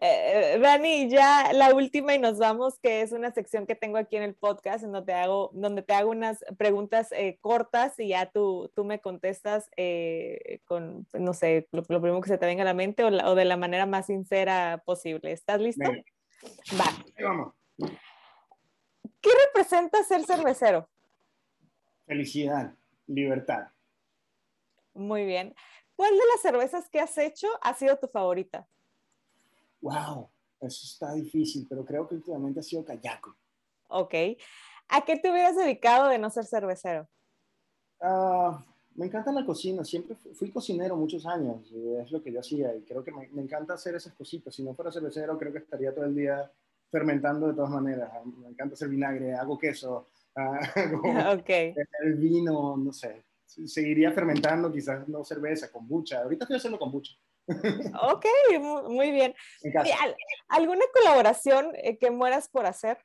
Eh, 0.00 0.58
Dani, 0.60 1.10
ya 1.10 1.52
la 1.52 1.74
última 1.74 2.14
y 2.14 2.18
nos 2.18 2.38
vamos, 2.38 2.78
que 2.80 3.02
es 3.02 3.12
una 3.12 3.30
sección 3.30 3.66
que 3.66 3.74
tengo 3.74 3.98
aquí 3.98 4.16
en 4.16 4.22
el 4.22 4.34
podcast, 4.34 4.82
en 4.82 4.90
donde 4.90 5.12
te 5.12 5.12
hago, 5.12 5.50
donde 5.52 5.82
te 5.82 5.92
hago 5.92 6.10
unas 6.10 6.42
preguntas 6.58 7.12
eh, 7.12 7.38
cortas 7.40 7.98
y 8.00 8.08
ya 8.08 8.30
tú, 8.30 8.72
tú 8.74 8.84
me 8.84 9.00
contestas 9.00 9.70
con, 10.64 11.06
no 11.12 11.34
sé, 11.34 11.68
lo, 11.72 11.82
primero 11.84 12.20
que 12.22 12.30
se 12.30 12.38
te 12.38 12.46
venga 12.46 12.62
a 12.62 12.64
la 12.64 12.74
mente 12.74 13.04
o, 13.04 13.08
o, 13.08 13.34
de 13.34 13.44
la 13.44 13.58
manera 13.58 13.84
más 13.84 14.06
sincera 14.06 14.82
posible. 14.84 15.30
¿Estás 15.30 15.60
listo? 15.60 15.90
Va. 16.78 16.86
vamos. 17.22 17.59
¿Qué 19.20 19.30
representa 19.46 20.02
ser 20.04 20.24
cervecero? 20.24 20.88
Felicidad, 22.06 22.74
libertad. 23.06 23.68
Muy 24.94 25.24
bien. 25.24 25.54
¿Cuál 25.94 26.12
de 26.12 26.24
las 26.32 26.40
cervezas 26.40 26.88
que 26.88 27.00
has 27.00 27.16
hecho 27.18 27.48
ha 27.62 27.74
sido 27.74 27.98
tu 27.98 28.08
favorita? 28.08 28.66
Wow, 29.80 30.28
eso 30.60 30.86
está 30.86 31.12
difícil, 31.12 31.66
pero 31.68 31.84
creo 31.84 32.08
que 32.08 32.14
últimamente 32.14 32.60
ha 32.60 32.62
sido 32.62 32.84
Kayako. 32.84 33.36
Ok. 33.88 34.14
¿A 34.88 35.04
qué 35.04 35.16
te 35.16 35.30
hubieras 35.30 35.56
dedicado 35.56 36.08
de 36.08 36.18
no 36.18 36.30
ser 36.30 36.46
cervecero? 36.46 37.08
Ah, 38.00 38.64
me 38.94 39.06
encanta 39.06 39.30
la 39.30 39.44
cocina, 39.44 39.84
siempre 39.84 40.16
fui 40.34 40.50
cocinero 40.50 40.96
muchos 40.96 41.26
años, 41.26 41.70
es 41.72 42.10
lo 42.10 42.22
que 42.22 42.32
yo 42.32 42.40
hacía 42.40 42.74
y 42.74 42.82
creo 42.82 43.04
que 43.04 43.12
me, 43.12 43.28
me, 43.28 43.42
encanta 43.42 43.74
hacer 43.74 43.94
esas 43.94 44.14
cositas. 44.14 44.54
Si 44.54 44.62
no 44.62 44.74
fuera 44.74 44.90
cervecero, 44.90 45.38
creo 45.38 45.52
que 45.52 45.58
estaría 45.58 45.94
todo 45.94 46.06
el 46.06 46.14
día 46.14 46.50
fermentando 46.90 47.48
de 47.48 47.54
todas 47.54 47.70
maneras. 47.70 48.10
Me 48.24 48.48
encanta 48.48 48.74
hacer 48.74 48.88
vinagre, 48.88 49.34
hago 49.34 49.58
queso, 49.58 50.08
ah, 50.36 50.58
hago 50.76 51.02
el 52.04 52.14
vino, 52.14 52.76
no 52.76 52.92
sé. 52.92 53.24
Seguiría 53.46 54.12
fermentando, 54.12 54.72
quizás 54.72 55.08
no 55.08 55.24
cerveza, 55.24 55.72
kombucha. 55.72 56.22
Ahorita 56.22 56.44
estoy 56.44 56.58
haciendo 56.58 56.78
kombucha. 56.78 57.12
ok, 57.48 58.26
muy 58.88 59.10
bien. 59.10 59.34
¿Alguna 60.48 60.84
colaboración 60.92 61.72
eh, 61.74 61.98
que 61.98 62.10
mueras 62.10 62.48
por 62.48 62.66
hacer? 62.66 62.98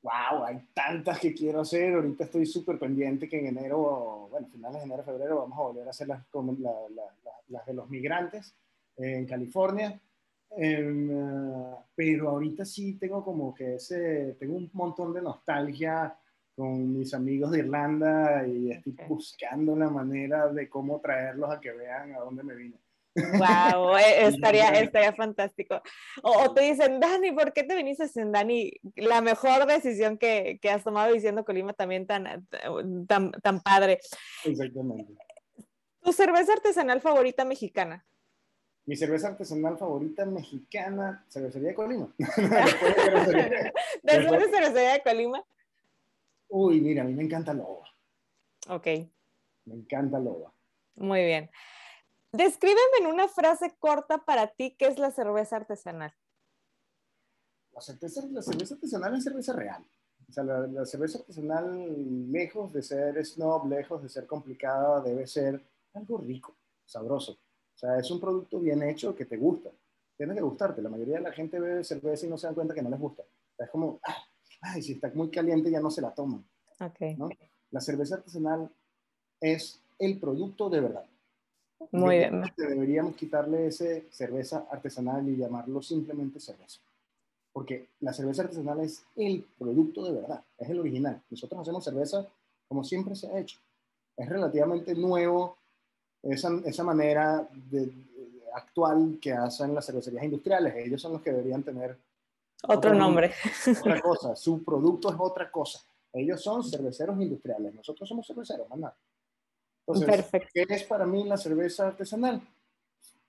Wow, 0.00 0.44
hay 0.44 0.66
tantas 0.72 1.18
que 1.18 1.34
quiero 1.34 1.60
hacer. 1.60 1.94
Ahorita 1.94 2.24
estoy 2.24 2.46
súper 2.46 2.78
pendiente 2.78 3.28
que 3.28 3.40
en 3.40 3.58
enero, 3.58 4.28
bueno, 4.30 4.48
finales 4.48 4.78
de 4.78 4.84
enero, 4.84 5.02
febrero, 5.02 5.36
vamos 5.40 5.58
a 5.58 5.62
volver 5.62 5.86
a 5.86 5.90
hacer 5.90 6.08
las, 6.08 6.22
las 7.48 7.66
de 7.66 7.74
los 7.74 7.90
migrantes 7.90 8.54
en 8.96 9.26
California. 9.26 10.00
Em, 10.50 11.10
pero 11.94 12.30
ahorita 12.30 12.64
sí 12.64 12.94
tengo 12.98 13.24
como 13.24 13.54
que 13.54 13.74
ese, 13.76 14.36
tengo 14.38 14.56
un 14.56 14.70
montón 14.72 15.12
de 15.12 15.22
nostalgia 15.22 16.16
con 16.54 16.96
mis 16.96 17.12
amigos 17.12 17.50
de 17.50 17.58
Irlanda 17.58 18.46
y 18.46 18.70
estoy 18.70 18.96
buscando 19.06 19.76
la 19.76 19.90
manera 19.90 20.48
de 20.48 20.68
cómo 20.68 21.00
traerlos 21.00 21.50
a 21.50 21.60
que 21.60 21.72
vean 21.72 22.14
a 22.14 22.20
dónde 22.20 22.42
me 22.42 22.54
vine. 22.54 22.80
Wow, 23.14 23.96
e, 23.98 24.26
estaría, 24.26 24.68
estaría 24.70 25.12
fantástico. 25.12 25.82
O, 26.22 26.52
te 26.54 26.62
dicen, 26.62 27.00
Dani, 27.00 27.32
¿por 27.32 27.52
qué 27.52 27.62
te 27.64 27.76
viniste 27.76 28.08
sin 28.08 28.32
Dani? 28.32 28.72
La 28.96 29.20
mejor 29.20 29.66
decisión 29.66 30.18
que, 30.18 30.58
que 30.60 30.70
has 30.70 30.84
tomado 30.84 31.12
diciendo 31.12 31.44
Colima 31.44 31.72
también 31.72 32.06
tan, 32.06 32.46
tan, 33.06 33.32
tan 33.32 33.60
padre. 33.60 34.00
Exactamente. 34.44 35.14
¿Tu 36.02 36.12
cerveza 36.12 36.52
artesanal 36.52 37.00
favorita 37.00 37.44
mexicana? 37.44 38.06
Mi 38.86 38.96
cerveza 38.96 39.28
artesanal 39.28 39.76
favorita 39.76 40.24
mexicana, 40.24 41.24
cervecería 41.28 41.70
de 41.70 41.74
Colima. 41.74 42.08
Después 44.02 44.40
de 44.40 44.48
cervecería 44.48 44.92
de 44.92 45.02
Colima. 45.02 45.44
Uy, 46.48 46.80
mira, 46.80 47.02
a 47.02 47.04
mí 47.04 47.12
me 47.12 47.24
encanta 47.24 47.52
Loba. 47.52 47.88
Ok. 48.68 48.86
Me 49.64 49.74
encanta 49.74 50.20
Loba. 50.20 50.52
Muy 50.94 51.24
bien. 51.24 51.50
Descríbeme 52.30 52.98
en 53.00 53.06
una 53.06 53.26
frase 53.26 53.74
corta 53.80 54.18
para 54.24 54.46
ti 54.46 54.76
qué 54.78 54.86
es 54.86 55.00
la 55.00 55.10
cerveza 55.10 55.56
artesanal. 55.56 56.14
La 57.72 57.80
cerveza, 57.80 58.24
la 58.30 58.42
cerveza 58.42 58.74
artesanal 58.74 59.16
es 59.16 59.24
cerveza 59.24 59.52
real. 59.52 59.84
O 60.28 60.32
sea, 60.32 60.44
la, 60.44 60.60
la, 60.60 60.86
cerveza 60.86 61.18
artesanal, 61.18 62.30
lejos 62.30 62.72
de 62.72 62.82
ser 62.82 63.24
snob, 63.24 63.66
lejos 63.68 64.00
de 64.00 64.08
ser 64.08 64.28
complicada, 64.28 65.00
debe 65.00 65.26
ser 65.26 65.60
algo 65.92 66.18
rico, 66.18 66.54
sabroso. 66.84 67.36
O 67.76 67.78
sea, 67.78 67.98
es 67.98 68.10
un 68.10 68.18
producto 68.18 68.58
bien 68.58 68.82
hecho 68.82 69.14
que 69.14 69.26
te 69.26 69.36
gusta. 69.36 69.70
Tiene 70.16 70.34
que 70.34 70.40
gustarte. 70.40 70.80
La 70.80 70.88
mayoría 70.88 71.16
de 71.16 71.24
la 71.24 71.32
gente 71.32 71.60
bebe 71.60 71.84
cerveza 71.84 72.26
y 72.26 72.30
no 72.30 72.38
se 72.38 72.46
dan 72.46 72.54
cuenta 72.54 72.72
que 72.72 72.80
no 72.80 72.88
les 72.88 72.98
gusta. 72.98 73.22
O 73.22 73.56
sea, 73.56 73.66
es 73.66 73.70
como, 73.70 74.00
ah, 74.02 74.16
ay, 74.62 74.82
si 74.82 74.92
está 74.92 75.10
muy 75.14 75.30
caliente 75.30 75.70
ya 75.70 75.80
no 75.80 75.90
se 75.90 76.00
la 76.00 76.14
toman. 76.14 76.42
Okay. 76.80 77.16
¿no? 77.16 77.28
La 77.70 77.80
cerveza 77.82 78.14
artesanal 78.14 78.70
es 79.40 79.78
el 79.98 80.18
producto 80.18 80.70
de 80.70 80.80
verdad. 80.80 81.04
Muy 81.92 82.16
bien. 82.16 82.42
Deberíamos 82.56 83.14
quitarle 83.14 83.66
ese 83.66 84.06
cerveza 84.10 84.66
artesanal 84.70 85.28
y 85.28 85.36
llamarlo 85.36 85.82
simplemente 85.82 86.40
cerveza. 86.40 86.80
Porque 87.52 87.88
la 88.00 88.14
cerveza 88.14 88.42
artesanal 88.42 88.80
es 88.80 89.04
el 89.16 89.46
producto 89.58 90.02
de 90.04 90.12
verdad, 90.12 90.42
es 90.58 90.70
el 90.70 90.80
original. 90.80 91.22
Nosotros 91.30 91.60
hacemos 91.60 91.84
cerveza 91.84 92.26
como 92.68 92.84
siempre 92.84 93.14
se 93.14 93.28
ha 93.28 93.38
hecho. 93.38 93.58
Es 94.16 94.28
relativamente 94.28 94.94
nuevo 94.94 95.58
esa, 96.22 96.50
esa 96.64 96.82
manera 96.84 97.48
de, 97.52 97.92
actual 98.56 99.18
que 99.20 99.32
hacen 99.32 99.74
las 99.74 99.86
cervecerías 99.86 100.24
industriales. 100.24 100.74
Ellos 100.76 101.00
son 101.00 101.12
los 101.12 101.22
que 101.22 101.30
deberían 101.30 101.62
tener 101.62 101.98
otro, 102.64 102.94
nombre. 102.94 103.32
Otra 103.80 104.00
cosa, 104.02 104.34
su 104.36 104.64
producto 104.64 105.10
es 105.10 105.16
otra 105.18 105.50
cosa. 105.50 105.80
Ellos 106.12 106.42
son 106.42 106.64
cerveceros 106.64 107.20
industriales, 107.20 107.74
nosotros 107.74 108.08
somos 108.08 108.26
cerveceros, 108.26 108.68
más 108.70 108.78
nada. 108.78 108.96
Entonces, 109.86 110.16
Perfecto. 110.16 110.48
¿qué 110.52 110.66
es 110.68 110.82
para 110.84 111.04
mí 111.04 111.24
la 111.24 111.36
cerveza 111.36 111.88
artesanal? 111.88 112.40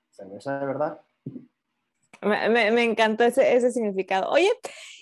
Cerveza 0.10 0.60
de 0.60 0.66
verdad. 0.66 1.02
Me, 2.22 2.50
me, 2.50 2.72
me 2.72 2.84
encantó 2.84 3.26
ese, 3.26 3.56
ese, 3.56 3.72
significado. 3.72 4.32
Oye, 4.32 4.50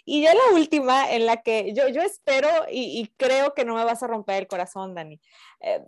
y 0.04 0.24
ya 0.24 0.34
la 0.34 0.54
última 0.54 1.12
en 1.14 1.26
la 1.26 1.44
que 1.44 1.74
yo, 1.74 1.88
yo 1.88 2.02
espero 2.02 2.50
y, 2.70 3.00
y, 3.00 3.08
creo 3.16 3.54
que 3.54 3.64
no 3.64 3.76
me 3.76 3.86
vas 3.86 4.04
a 4.04 4.08
romper 4.08 4.42
el 4.42 4.48
corazón, 4.48 4.96
Dani. 4.96 5.22
Eh, 5.62 5.86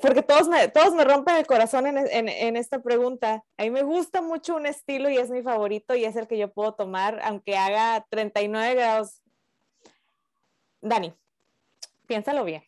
porque 0.00 0.22
todos 0.22 0.48
me, 0.48 0.68
todos 0.68 0.94
me 0.94 1.04
rompen 1.04 1.36
el 1.36 1.46
corazón 1.46 1.86
en, 1.86 1.98
en, 1.98 2.28
en, 2.28 2.56
esta 2.56 2.82
pregunta. 2.82 3.44
A 3.58 3.62
mí 3.62 3.70
me 3.70 3.82
gusta 3.82 4.22
mucho 4.22 4.56
un 4.56 4.66
estilo 4.66 5.10
y 5.10 5.18
es 5.18 5.30
mi 5.30 5.42
favorito 5.42 5.94
y 5.94 6.04
es 6.04 6.16
el 6.16 6.26
que 6.26 6.38
yo 6.38 6.52
puedo 6.52 6.74
tomar, 6.74 7.20
aunque 7.22 7.56
haga 7.56 8.06
39 8.08 8.74
grados. 8.74 9.20
Dani, 10.80 11.14
piénsalo 12.06 12.44
bien. 12.44 12.62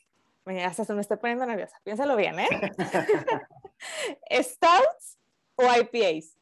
Hasta 0.64 0.84
se 0.84 0.92
me 0.92 1.00
estoy 1.00 1.16
poniendo 1.16 1.46
nerviosa. 1.46 1.80
Piénsalo 1.84 2.16
bien, 2.16 2.38
¿eh? 2.38 2.48
¿Stouts 4.42 5.18
o 5.56 5.64
IPAs? 5.64 6.36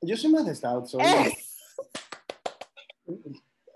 Yo 0.00 0.16
soy 0.16 0.32
más 0.32 0.46
de 0.46 0.54
Stouts. 0.54 0.96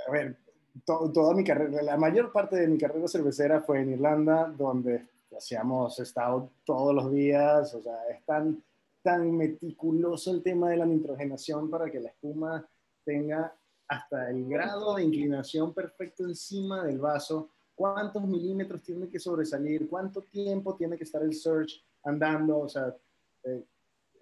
A 0.07 0.11
ver, 0.11 0.38
to, 0.87 1.11
toda 1.12 1.35
mi 1.35 1.44
carrera, 1.44 1.83
la 1.83 1.99
mayor 1.99 2.33
parte 2.33 2.57
de 2.57 2.68
mi 2.68 2.79
carrera 2.79 3.07
cervecera 3.09 3.61
fue 3.62 3.81
en 3.81 3.92
Irlanda, 3.92 4.47
donde 4.47 5.07
hacíamos 5.37 5.97
Stout 5.97 6.51
todos 6.64 6.94
los 6.94 7.12
días. 7.12 7.75
O 7.75 7.83
sea, 7.83 7.97
es 8.11 8.25
tan, 8.25 8.62
tan 9.03 9.31
meticuloso 9.37 10.31
el 10.31 10.42
tema 10.42 10.70
de 10.70 10.79
la 10.79 10.87
nitrogenación 10.87 11.70
para 11.70 11.90
que 11.90 12.01
la 12.01 12.11
espuma 12.11 12.66
tenga 13.05 13.55
hasta 13.88 14.31
el 14.31 14.49
grado 14.49 14.94
de 14.94 15.05
inclinación 15.05 15.75
perfecto 15.75 16.25
encima 16.25 16.85
del 16.85 16.99
vaso 16.99 17.51
cuántos 17.75 18.25
milímetros 18.25 18.83
tiene 18.83 19.09
que 19.09 19.18
sobresalir, 19.18 19.88
cuánto 19.88 20.23
tiempo 20.23 20.75
tiene 20.75 20.97
que 20.97 21.05
estar 21.05 21.23
el 21.23 21.35
search 21.35 21.83
andando, 22.05 22.61
o 22.61 22.68
sea, 22.68 22.94
eh, 23.44 23.64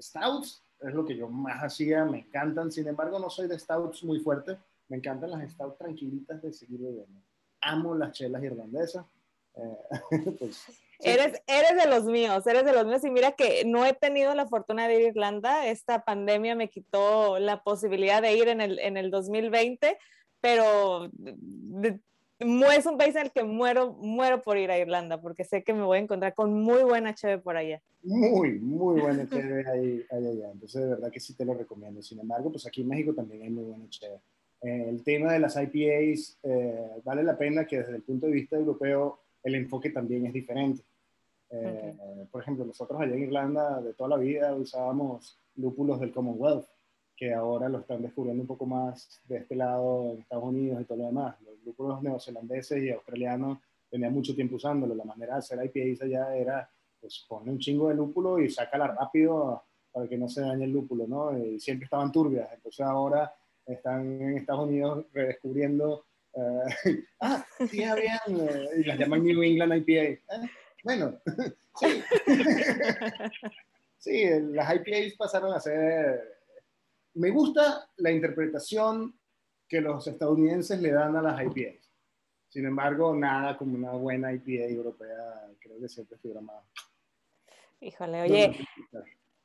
stouts 0.00 0.62
es 0.80 0.94
lo 0.94 1.04
que 1.04 1.16
yo 1.16 1.28
más 1.28 1.62
hacía, 1.62 2.04
me 2.04 2.20
encantan, 2.20 2.72
sin 2.72 2.88
embargo 2.88 3.18
no 3.18 3.30
soy 3.30 3.46
de 3.46 3.58
stouts 3.58 4.02
muy 4.04 4.20
fuerte, 4.20 4.56
me 4.88 4.96
encantan 4.96 5.30
las 5.30 5.50
stouts 5.52 5.78
tranquilitas 5.78 6.42
de 6.42 6.52
seguir 6.52 6.80
bebiendo. 6.80 7.20
Amo 7.60 7.94
las 7.94 8.12
chelas 8.12 8.42
irlandesas. 8.42 9.06
Eh, 9.54 10.36
pues. 10.38 10.66
Eres, 11.02 11.42
eres 11.46 11.82
de 11.82 11.90
los 11.90 12.04
míos, 12.04 12.46
eres 12.46 12.64
de 12.64 12.72
los 12.72 12.86
míos 12.86 13.04
y 13.04 13.10
mira 13.10 13.32
que 13.32 13.64
no 13.64 13.84
he 13.84 13.92
tenido 13.92 14.34
la 14.34 14.46
fortuna 14.46 14.86
de 14.86 15.00
ir 15.00 15.06
a 15.06 15.08
Irlanda, 15.08 15.66
esta 15.66 16.04
pandemia 16.04 16.54
me 16.54 16.68
quitó 16.68 17.38
la 17.38 17.62
posibilidad 17.62 18.22
de 18.22 18.36
ir 18.36 18.48
en 18.48 18.60
el, 18.60 18.78
en 18.78 18.96
el 18.96 19.10
2020, 19.10 19.98
pero 20.40 21.10
es 22.72 22.86
un 22.86 22.98
país 22.98 23.14
en 23.16 23.22
el 23.22 23.32
que 23.32 23.44
muero, 23.44 23.92
muero 23.94 24.42
por 24.42 24.58
ir 24.58 24.70
a 24.70 24.78
Irlanda, 24.78 25.20
porque 25.20 25.44
sé 25.44 25.62
que 25.62 25.72
me 25.72 25.82
voy 25.82 25.98
a 25.98 26.02
encontrar 26.02 26.34
con 26.34 26.52
muy 26.52 26.82
buena 26.82 27.14
cheve 27.14 27.38
por 27.38 27.56
allá. 27.56 27.80
Muy, 28.02 28.58
muy 28.58 29.00
buena 29.00 29.28
cheve 29.28 29.64
ahí, 29.68 30.04
ahí 30.10 30.26
allá. 30.26 30.50
Entonces, 30.52 30.82
de 30.82 30.88
verdad 30.88 31.10
que 31.10 31.20
sí 31.20 31.34
te 31.34 31.44
lo 31.44 31.54
recomiendo. 31.54 32.02
Sin 32.02 32.18
embargo, 32.18 32.50
pues 32.50 32.66
aquí 32.66 32.82
en 32.82 32.88
México 32.88 33.14
también 33.14 33.42
hay 33.42 33.50
muy 33.50 33.64
buena 33.64 33.88
cheve. 33.88 34.20
Eh, 34.62 34.86
el 34.88 35.02
tema 35.02 35.32
de 35.32 35.38
las 35.38 35.56
IPAs, 35.56 36.38
eh, 36.42 36.90
vale 37.04 37.22
la 37.22 37.36
pena 37.36 37.66
que 37.66 37.78
desde 37.78 37.96
el 37.96 38.02
punto 38.02 38.26
de 38.26 38.32
vista 38.32 38.56
europeo 38.56 39.20
el 39.44 39.54
enfoque 39.54 39.90
también 39.90 40.26
es 40.26 40.32
diferente. 40.32 40.82
Eh, 41.52 41.94
okay. 41.98 42.26
Por 42.30 42.42
ejemplo, 42.42 42.64
nosotros 42.64 43.00
allá 43.00 43.14
en 43.14 43.24
Irlanda 43.24 43.80
de 43.80 43.92
toda 43.94 44.10
la 44.10 44.16
vida 44.16 44.54
usábamos 44.54 45.38
lúpulos 45.56 46.00
del 46.00 46.12
Commonwealth, 46.12 46.66
que 47.14 47.32
ahora 47.32 47.68
lo 47.68 47.80
están 47.80 48.02
descubriendo 48.02 48.42
un 48.42 48.46
poco 48.46 48.64
más 48.66 49.20
de 49.28 49.38
este 49.38 49.54
lado 49.54 50.12
en 50.12 50.20
Estados 50.20 50.44
Unidos 50.44 50.80
y 50.80 50.84
todo 50.84 50.98
lo 50.98 51.06
demás. 51.06 51.36
Los 51.42 51.62
lúpulos 51.62 52.02
neozelandeses 52.02 52.82
y 52.82 52.90
australianos 52.90 53.58
tenían 53.90 54.14
mucho 54.14 54.34
tiempo 54.34 54.56
usándolo. 54.56 54.94
La 54.94 55.04
manera 55.04 55.34
de 55.34 55.38
hacer 55.40 55.58
IPAs 55.62 56.02
allá 56.02 56.34
era, 56.34 56.70
pues, 56.98 57.24
ponle 57.28 57.52
un 57.52 57.58
chingo 57.58 57.88
de 57.90 57.94
lúpulo 57.94 58.40
y 58.40 58.48
sácala 58.48 58.88
rápido 58.88 59.62
para 59.92 60.08
que 60.08 60.16
no 60.16 60.28
se 60.28 60.40
dañe 60.40 60.64
el 60.64 60.72
lúpulo, 60.72 61.06
¿no? 61.06 61.36
Y 61.36 61.60
siempre 61.60 61.84
estaban 61.84 62.10
turbias. 62.10 62.48
Entonces 62.54 62.80
ahora 62.86 63.32
están 63.66 64.20
en 64.22 64.38
Estados 64.38 64.66
Unidos 64.66 65.04
redescubriendo, 65.12 66.06
uh, 66.32 66.62
ah, 67.20 67.44
sí, 67.68 67.84
habían, 67.84 68.18
uh, 68.28 68.80
y 68.80 68.84
las 68.84 68.98
llaman 68.98 69.22
New 69.22 69.42
England 69.42 69.74
IPA. 69.86 70.02
¿Eh? 70.02 70.22
Bueno, 70.82 71.20
sí. 71.80 72.02
sí, 73.98 74.24
las 74.50 74.74
IPAs 74.74 75.14
pasaron 75.16 75.52
a 75.52 75.60
ser 75.60 76.32
me 77.14 77.30
gusta 77.30 77.88
la 77.96 78.10
interpretación 78.10 79.14
que 79.68 79.80
los 79.80 80.06
estadounidenses 80.06 80.80
le 80.80 80.92
dan 80.92 81.16
a 81.16 81.22
las 81.22 81.40
IPAs. 81.42 81.90
Sin 82.48 82.66
embargo, 82.66 83.14
nada 83.14 83.56
como 83.56 83.76
una 83.76 83.92
buena 83.92 84.32
IPA 84.32 84.66
europea, 84.68 85.48
creo 85.58 85.80
que 85.80 85.88
siempre 85.88 86.16
estuviera 86.16 86.40
más. 86.40 86.62
Híjole, 87.80 88.22
oye, 88.22 88.68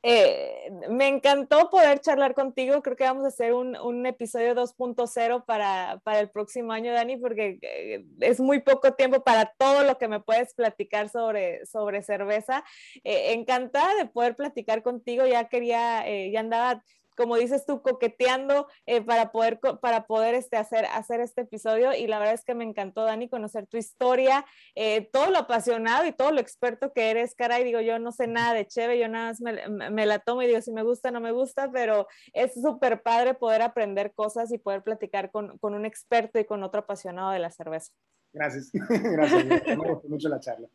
eh, 0.02 0.70
me 0.90 1.08
encantó 1.08 1.70
poder 1.70 2.00
charlar 2.00 2.34
contigo. 2.34 2.82
Creo 2.82 2.96
que 2.96 3.04
vamos 3.04 3.24
a 3.24 3.28
hacer 3.28 3.52
un, 3.52 3.76
un 3.76 4.06
episodio 4.06 4.54
2.0 4.54 5.44
para, 5.44 6.00
para, 6.04 6.20
el 6.20 6.30
próximo 6.30 6.72
año, 6.72 6.92
Dani, 6.92 7.16
porque 7.16 7.58
eh, 7.62 8.04
es 8.20 8.40
muy 8.40 8.60
poco 8.60 8.94
tiempo 8.94 9.24
para 9.24 9.52
todo 9.58 9.82
lo 9.84 9.98
que 9.98 10.08
me 10.08 10.20
puedes 10.20 10.54
platicar 10.54 11.08
sobre, 11.08 11.66
sobre 11.66 12.02
cerveza. 12.02 12.64
Eh, 13.02 13.32
encantada 13.32 13.94
de 13.96 14.06
poder 14.06 14.36
platicar 14.36 14.82
contigo. 14.82 15.26
Ya 15.26 15.48
quería, 15.48 16.04
ya 16.30 16.40
andaba 16.40 16.82
como 17.18 17.36
dices 17.36 17.66
tú, 17.66 17.82
coqueteando 17.82 18.68
eh, 18.86 19.02
para 19.02 19.32
poder, 19.32 19.58
para 19.58 20.06
poder 20.06 20.36
este, 20.36 20.56
hacer, 20.56 20.86
hacer 20.86 21.20
este 21.20 21.40
episodio. 21.40 21.92
Y 21.92 22.06
la 22.06 22.20
verdad 22.20 22.34
es 22.34 22.44
que 22.44 22.54
me 22.54 22.62
encantó, 22.62 23.02
Dani, 23.02 23.28
conocer 23.28 23.66
tu 23.66 23.76
historia, 23.76 24.46
eh, 24.76 25.10
todo 25.12 25.30
lo 25.30 25.38
apasionado 25.38 26.06
y 26.06 26.12
todo 26.12 26.30
lo 26.30 26.40
experto 26.40 26.92
que 26.92 27.10
eres, 27.10 27.34
caray. 27.34 27.64
Digo, 27.64 27.80
yo 27.80 27.98
no 27.98 28.12
sé 28.12 28.28
nada 28.28 28.54
de 28.54 28.68
Cheve, 28.68 29.00
yo 29.00 29.08
nada 29.08 29.32
más 29.32 29.40
me, 29.40 30.06
la 30.06 30.20
tomo 30.20 30.42
y 30.42 30.46
digo 30.46 30.60
si 30.60 30.70
me 30.70 30.84
gusta, 30.84 31.10
no 31.10 31.20
me 31.20 31.32
gusta, 31.32 31.72
pero 31.72 32.06
es 32.32 32.54
súper 32.54 33.02
padre 33.02 33.34
poder 33.34 33.62
aprender 33.62 34.14
cosas 34.14 34.52
y 34.52 34.58
poder 34.58 34.84
platicar 34.84 35.32
con, 35.32 35.58
con 35.58 35.74
un 35.74 35.84
experto 35.84 36.38
y 36.38 36.44
con 36.44 36.62
otro 36.62 36.82
apasionado 36.82 37.32
de 37.32 37.40
la 37.40 37.50
cerveza. 37.50 37.92
Gracias, 38.32 38.70
gracias. 38.72 39.44
Me 39.44 39.74
gustó 39.74 40.08
mucho 40.08 40.28
la 40.28 40.38
charla. 40.38 40.68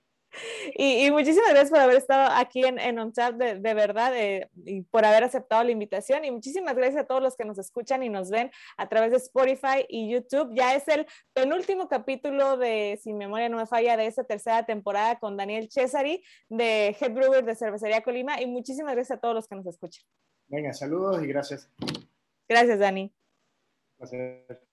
Y, 0.76 1.06
y, 1.06 1.12
muchísimas 1.12 1.50
gracias 1.50 1.70
por 1.70 1.80
haber 1.80 1.98
estado 1.98 2.32
aquí 2.34 2.66
en, 2.66 2.80
en 2.80 2.98
OnTap, 2.98 3.36
de, 3.36 3.60
de, 3.60 3.74
verdad, 3.74 4.16
eh, 4.16 4.50
y 4.66 4.82
por 4.82 5.06
haber 5.06 5.24
aceptado 5.24 5.64
la 5.64 5.72
invitación. 5.72 6.26
Y 6.26 6.32
muchísimas 6.32 6.76
gracias 6.76 7.04
a 7.04 7.08
todos 7.08 7.22
los 7.22 7.36
que 7.36 7.46
nos 7.46 7.58
escuchan 7.58 8.04
y 8.04 8.10
nos 8.10 8.30
ven 8.30 8.52
a 8.78 8.90
través 8.90 9.12
de 9.12 9.18
Spotify 9.18 9.86
y 9.88 10.12
YouTube. 10.12 10.52
Ya 10.56 10.76
es 10.76 10.88
el 10.88 11.06
penúltimo 11.34 11.88
capítulo 11.88 12.58
de, 12.58 13.00
si 13.02 13.14
memoria 13.14 13.50
no 13.50 13.58
me 13.58 13.68
falla, 13.68 13.98
de 13.98 14.08
esta 14.08 14.24
tercera 14.24 14.66
temporada 14.66 15.20
con 15.20 15.38
Daniel 15.38 15.70
Cesari 15.72 16.24
de 16.50 16.96
Head 17.00 17.14
Brewer 17.14 17.46
de 17.46 17.56
Cervecería 17.56 18.02
Colima. 18.02 18.42
Y 18.42 18.48
muchísimas 18.48 18.96
gracias 18.96 19.18
a 19.18 19.22
todos 19.22 19.36
los 19.36 19.48
que 19.48 19.56
nos 19.56 19.68
escuchan. 19.68 20.04
Venga, 20.48 20.74
saludos 20.74 21.24
y 21.24 21.28
gracias. 21.28 21.70
Gracias, 22.48 22.80
Dani. 22.80 23.14
Gracias. 23.98 24.73